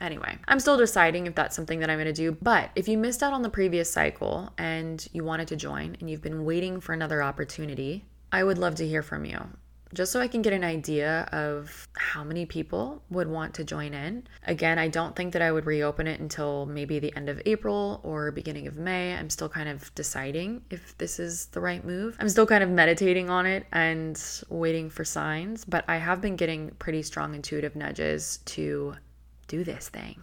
Anyway, 0.00 0.38
I'm 0.48 0.60
still 0.60 0.78
deciding 0.78 1.26
if 1.26 1.34
that's 1.34 1.54
something 1.54 1.80
that 1.80 1.90
I'm 1.90 1.98
going 1.98 2.06
to 2.06 2.12
do. 2.12 2.32
But 2.32 2.70
if 2.74 2.88
you 2.88 2.96
missed 2.96 3.22
out 3.22 3.32
on 3.32 3.42
the 3.42 3.50
previous 3.50 3.92
cycle 3.92 4.52
and 4.56 5.06
you 5.12 5.24
wanted 5.24 5.48
to 5.48 5.56
join 5.56 5.96
and 6.00 6.08
you've 6.08 6.22
been 6.22 6.44
waiting 6.44 6.80
for 6.80 6.92
another 6.92 7.22
opportunity, 7.22 8.04
I 8.32 8.44
would 8.44 8.58
love 8.58 8.76
to 8.76 8.86
hear 8.86 9.02
from 9.02 9.24
you. 9.24 9.38
Just 9.92 10.12
so 10.12 10.20
I 10.20 10.28
can 10.28 10.40
get 10.40 10.52
an 10.52 10.62
idea 10.62 11.28
of 11.32 11.88
how 11.96 12.22
many 12.22 12.46
people 12.46 13.02
would 13.10 13.26
want 13.28 13.54
to 13.54 13.64
join 13.64 13.92
in. 13.92 14.22
Again, 14.46 14.78
I 14.78 14.86
don't 14.86 15.16
think 15.16 15.32
that 15.32 15.42
I 15.42 15.50
would 15.50 15.66
reopen 15.66 16.06
it 16.06 16.20
until 16.20 16.64
maybe 16.64 17.00
the 17.00 17.14
end 17.16 17.28
of 17.28 17.42
April 17.44 18.00
or 18.04 18.30
beginning 18.30 18.68
of 18.68 18.76
May. 18.76 19.14
I'm 19.14 19.28
still 19.28 19.48
kind 19.48 19.68
of 19.68 19.92
deciding 19.96 20.62
if 20.70 20.96
this 20.98 21.18
is 21.18 21.46
the 21.46 21.60
right 21.60 21.84
move. 21.84 22.16
I'm 22.20 22.28
still 22.28 22.46
kind 22.46 22.62
of 22.62 22.70
meditating 22.70 23.30
on 23.30 23.46
it 23.46 23.66
and 23.72 24.22
waiting 24.48 24.90
for 24.90 25.04
signs, 25.04 25.64
but 25.64 25.84
I 25.88 25.96
have 25.96 26.20
been 26.20 26.36
getting 26.36 26.70
pretty 26.78 27.02
strong 27.02 27.34
intuitive 27.34 27.74
nudges 27.74 28.38
to 28.44 28.94
do 29.50 29.64
this 29.64 29.88
thing, 29.88 30.22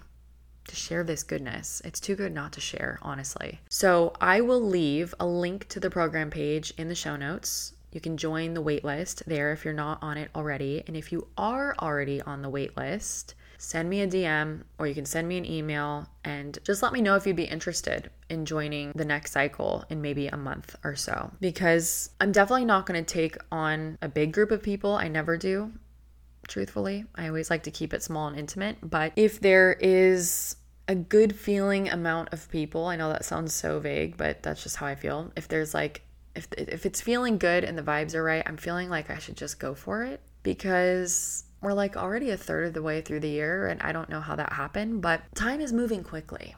to 0.69 0.75
share 0.75 1.03
this 1.03 1.22
goodness. 1.22 1.81
It's 1.84 2.00
too 2.00 2.15
good 2.15 2.34
not 2.34 2.53
to 2.53 2.62
share, 2.62 2.98
honestly. 3.01 3.60
So 3.69 4.13
I 4.22 4.39
will 4.39 4.62
leave 4.62 5.13
a 5.19 5.27
link 5.27 5.67
to 5.67 5.81
the 5.81 5.89
program 5.89 6.29
page 6.29 6.74
in 6.77 6.88
the 6.88 6.96
show 6.96 7.17
notes. 7.17 7.74
You 7.91 8.00
can 8.00 8.15
join 8.15 8.53
the 8.53 8.63
waitlist 8.63 9.25
there 9.25 9.51
if 9.51 9.65
you're 9.65 9.74
not 9.74 10.01
on 10.01 10.17
it 10.17 10.31
already. 10.34 10.81
And 10.88 10.96
if 10.96 11.12
you 11.12 11.27
are 11.38 11.75
already 11.79 12.22
on 12.22 12.41
the 12.41 12.50
waitlist, 12.50 13.34
send 13.57 13.89
me 13.89 14.01
a 14.01 14.07
DM 14.07 14.63
or 14.77 14.88
you 14.88 14.96
can 14.96 15.05
send 15.05 15.27
me 15.27 15.38
an 15.38 15.46
email 15.46 16.07
and 16.24 16.57
just 16.63 16.81
let 16.81 16.93
me 16.93 17.01
know 17.01 17.15
if 17.15 17.27
you'd 17.27 17.36
be 17.36 17.43
interested 17.43 18.10
in 18.29 18.46
joining 18.46 18.93
the 18.93 19.05
next 19.05 19.34
cycle 19.34 19.84
in 19.89 20.01
maybe 20.01 20.27
a 20.27 20.38
month 20.38 20.74
or 20.86 20.96
so. 20.96 21.31
Because 21.41 22.12
I'm 22.22 22.31
definitely 22.31 22.65
not 22.65 22.86
going 22.86 23.03
to 23.03 23.13
take 23.13 23.36
on 23.51 23.98
a 24.01 24.07
big 24.07 24.31
group 24.31 24.51
of 24.51 24.63
people. 24.63 24.96
I 24.96 25.10
never 25.10 25.36
do 25.36 25.74
truthfully. 26.48 27.06
I 27.16 27.27
always 27.27 27.50
like 27.50 27.63
to 27.63 27.72
keep 27.72 27.94
it 27.94 28.04
small 28.04 28.27
and 28.27 28.38
intimate. 28.38 28.77
But 28.82 29.13
if 29.16 29.39
there 29.39 29.74
is 29.74 30.55
a 30.88 30.96
good 30.96 31.36
feeling 31.36 31.90
amount 31.90 32.33
of 32.33 32.50
people, 32.50 32.86
I 32.86 32.96
know 32.96 33.10
that 33.10 33.25
sounds 33.25 33.53
so 33.53 33.79
vague, 33.79 34.18
but 34.18 34.44
that's 34.44 34.64
just 34.64 34.77
how 34.77 34.88
I 34.88 34.96
feel. 34.96 35.31
If 35.36 35.48
there's 35.48 35.74
like, 35.74 36.01
if, 36.36 36.48
if 36.57 36.86
it's 36.86 37.01
feeling 37.01 37.38
good 37.38 37.64
and 37.64 37.77
the 37.77 37.83
vibes 37.83 38.16
are 38.16 38.24
right, 38.24 38.44
I'm 38.46 38.57
feeling 38.57 38.90
like 38.90 39.10
I 39.10 39.18
should 39.18 39.38
just 39.38 39.60
go 39.60 39.74
for 39.75 40.03
it 40.03 40.22
because 40.44 41.44
we're 41.62 41.74
like 41.74 41.98
already 41.98 42.29
a 42.29 42.38
third 42.38 42.68
of 42.68 42.74
the 42.74 42.81
way 42.81 43.01
through 43.01 43.20
the 43.20 43.29
year 43.29 43.68
and 43.68 43.81
I 43.81 43.92
don't 43.92 44.10
know 44.10 44.22
how 44.22 44.36
that 44.36 44.53
happened, 44.53 45.01
but 45.01 45.22
time 45.36 45.60
is 45.60 45.74
moving 45.74 46.03
quickly. 46.03 46.55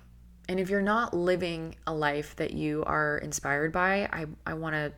And 0.47 0.60
if 0.60 0.69
you're 0.69 0.82
not 0.82 1.13
living 1.13 1.75
a 1.88 1.93
life 1.93 2.36
that 2.36 2.52
you 2.52 2.84
are 2.86 3.19
inspired 3.19 3.71
by, 3.71 4.10
I, 4.12 4.25
I 4.45 4.56
want 4.56 4.73
to 4.73 4.91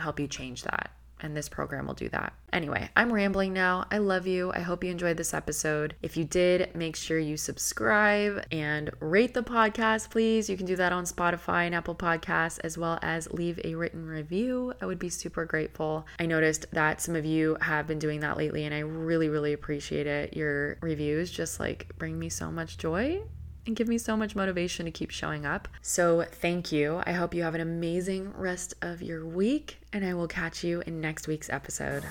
help 0.00 0.20
you 0.20 0.28
change 0.28 0.62
that 0.64 0.90
and 1.20 1.36
this 1.36 1.48
program 1.48 1.86
will 1.86 1.94
do 1.94 2.08
that. 2.10 2.32
Anyway, 2.52 2.88
I'm 2.96 3.12
rambling 3.12 3.52
now. 3.52 3.86
I 3.90 3.98
love 3.98 4.26
you. 4.26 4.52
I 4.54 4.60
hope 4.60 4.84
you 4.84 4.90
enjoyed 4.90 5.16
this 5.16 5.34
episode. 5.34 5.94
If 6.02 6.16
you 6.16 6.24
did, 6.24 6.74
make 6.74 6.96
sure 6.96 7.18
you 7.18 7.36
subscribe 7.36 8.44
and 8.50 8.90
rate 9.00 9.34
the 9.34 9.42
podcast, 9.42 10.10
please. 10.10 10.48
You 10.48 10.56
can 10.56 10.66
do 10.66 10.76
that 10.76 10.92
on 10.92 11.04
Spotify 11.04 11.66
and 11.66 11.74
Apple 11.74 11.94
Podcasts, 11.94 12.58
as 12.64 12.78
well 12.78 12.98
as 13.02 13.30
leave 13.32 13.60
a 13.64 13.74
written 13.74 14.06
review. 14.06 14.72
I 14.80 14.86
would 14.86 14.98
be 14.98 15.08
super 15.08 15.44
grateful. 15.44 16.06
I 16.18 16.26
noticed 16.26 16.66
that 16.72 17.00
some 17.00 17.16
of 17.16 17.24
you 17.24 17.56
have 17.60 17.86
been 17.86 17.98
doing 17.98 18.20
that 18.20 18.36
lately, 18.36 18.64
and 18.64 18.74
I 18.74 18.80
really, 18.80 19.28
really 19.28 19.52
appreciate 19.52 20.06
it. 20.06 20.34
Your 20.34 20.78
reviews 20.80 21.30
just 21.30 21.60
like 21.60 21.92
bring 21.98 22.18
me 22.18 22.28
so 22.28 22.50
much 22.50 22.78
joy 22.78 23.22
and 23.66 23.76
give 23.76 23.88
me 23.88 23.98
so 23.98 24.16
much 24.16 24.36
motivation 24.36 24.86
to 24.86 24.92
keep 24.92 25.10
showing 25.10 25.44
up. 25.44 25.68
So, 25.82 26.24
thank 26.30 26.72
you. 26.72 27.02
I 27.04 27.12
hope 27.12 27.34
you 27.34 27.42
have 27.42 27.54
an 27.54 27.60
amazing 27.60 28.32
rest 28.36 28.74
of 28.80 29.02
your 29.02 29.26
week, 29.26 29.78
and 29.92 30.04
I 30.04 30.14
will 30.14 30.28
catch 30.28 30.64
you 30.64 30.82
in 30.86 31.00
next 31.00 31.28
week's 31.28 31.50
episode. 31.50 32.04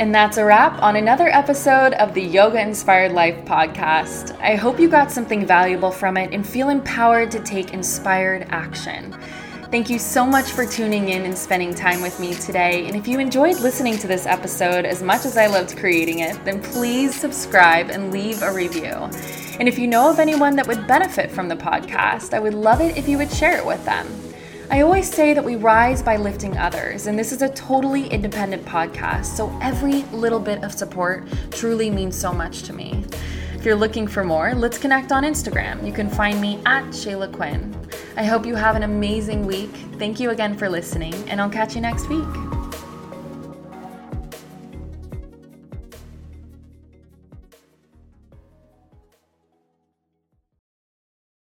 And 0.00 0.14
that's 0.14 0.36
a 0.36 0.44
wrap 0.44 0.82
on 0.82 0.96
another 0.96 1.28
episode 1.28 1.92
of 1.94 2.14
the 2.14 2.22
Yoga 2.22 2.60
Inspired 2.60 3.12
Life 3.12 3.44
podcast. 3.44 4.36
I 4.40 4.56
hope 4.56 4.80
you 4.80 4.88
got 4.88 5.12
something 5.12 5.46
valuable 5.46 5.90
from 5.90 6.16
it 6.16 6.32
and 6.32 6.46
feel 6.46 6.70
empowered 6.70 7.30
to 7.30 7.40
take 7.40 7.72
inspired 7.72 8.46
action. 8.50 9.14
Thank 9.72 9.88
you 9.88 9.98
so 9.98 10.26
much 10.26 10.50
for 10.50 10.66
tuning 10.66 11.08
in 11.08 11.24
and 11.24 11.36
spending 11.36 11.74
time 11.74 12.02
with 12.02 12.20
me 12.20 12.34
today. 12.34 12.86
And 12.86 12.94
if 12.94 13.08
you 13.08 13.18
enjoyed 13.18 13.58
listening 13.60 13.96
to 14.00 14.06
this 14.06 14.26
episode 14.26 14.84
as 14.84 15.02
much 15.02 15.24
as 15.24 15.38
I 15.38 15.46
loved 15.46 15.78
creating 15.78 16.18
it, 16.18 16.44
then 16.44 16.60
please 16.62 17.18
subscribe 17.18 17.88
and 17.88 18.12
leave 18.12 18.42
a 18.42 18.52
review. 18.52 19.08
And 19.58 19.66
if 19.66 19.78
you 19.78 19.86
know 19.86 20.10
of 20.10 20.18
anyone 20.18 20.56
that 20.56 20.66
would 20.66 20.86
benefit 20.86 21.30
from 21.30 21.48
the 21.48 21.56
podcast, 21.56 22.34
I 22.34 22.38
would 22.38 22.52
love 22.52 22.82
it 22.82 22.98
if 22.98 23.08
you 23.08 23.16
would 23.16 23.32
share 23.32 23.56
it 23.56 23.64
with 23.64 23.82
them. 23.86 24.06
I 24.70 24.82
always 24.82 25.10
say 25.10 25.32
that 25.32 25.42
we 25.42 25.56
rise 25.56 26.02
by 26.02 26.18
lifting 26.18 26.58
others, 26.58 27.06
and 27.06 27.18
this 27.18 27.32
is 27.32 27.40
a 27.40 27.48
totally 27.48 28.08
independent 28.08 28.66
podcast, 28.66 29.24
so 29.24 29.58
every 29.62 30.02
little 30.12 30.40
bit 30.40 30.62
of 30.64 30.72
support 30.72 31.26
truly 31.50 31.88
means 31.88 32.14
so 32.14 32.30
much 32.30 32.64
to 32.64 32.74
me. 32.74 33.06
If 33.54 33.64
you're 33.64 33.74
looking 33.74 34.06
for 34.06 34.22
more, 34.22 34.54
let's 34.54 34.76
connect 34.76 35.12
on 35.12 35.22
Instagram. 35.22 35.86
You 35.86 35.94
can 35.94 36.10
find 36.10 36.42
me 36.42 36.60
at 36.66 36.84
Shayla 36.88 37.32
Quinn. 37.32 37.81
I 38.16 38.24
hope 38.24 38.46
you 38.46 38.54
have 38.54 38.76
an 38.76 38.82
amazing 38.82 39.46
week. 39.46 39.70
Thank 39.98 40.20
you 40.20 40.30
again 40.30 40.56
for 40.56 40.68
listening, 40.68 41.14
and 41.28 41.40
I'll 41.40 41.50
catch 41.50 41.74
you 41.74 41.80
next 41.80 42.08
week. 42.08 42.61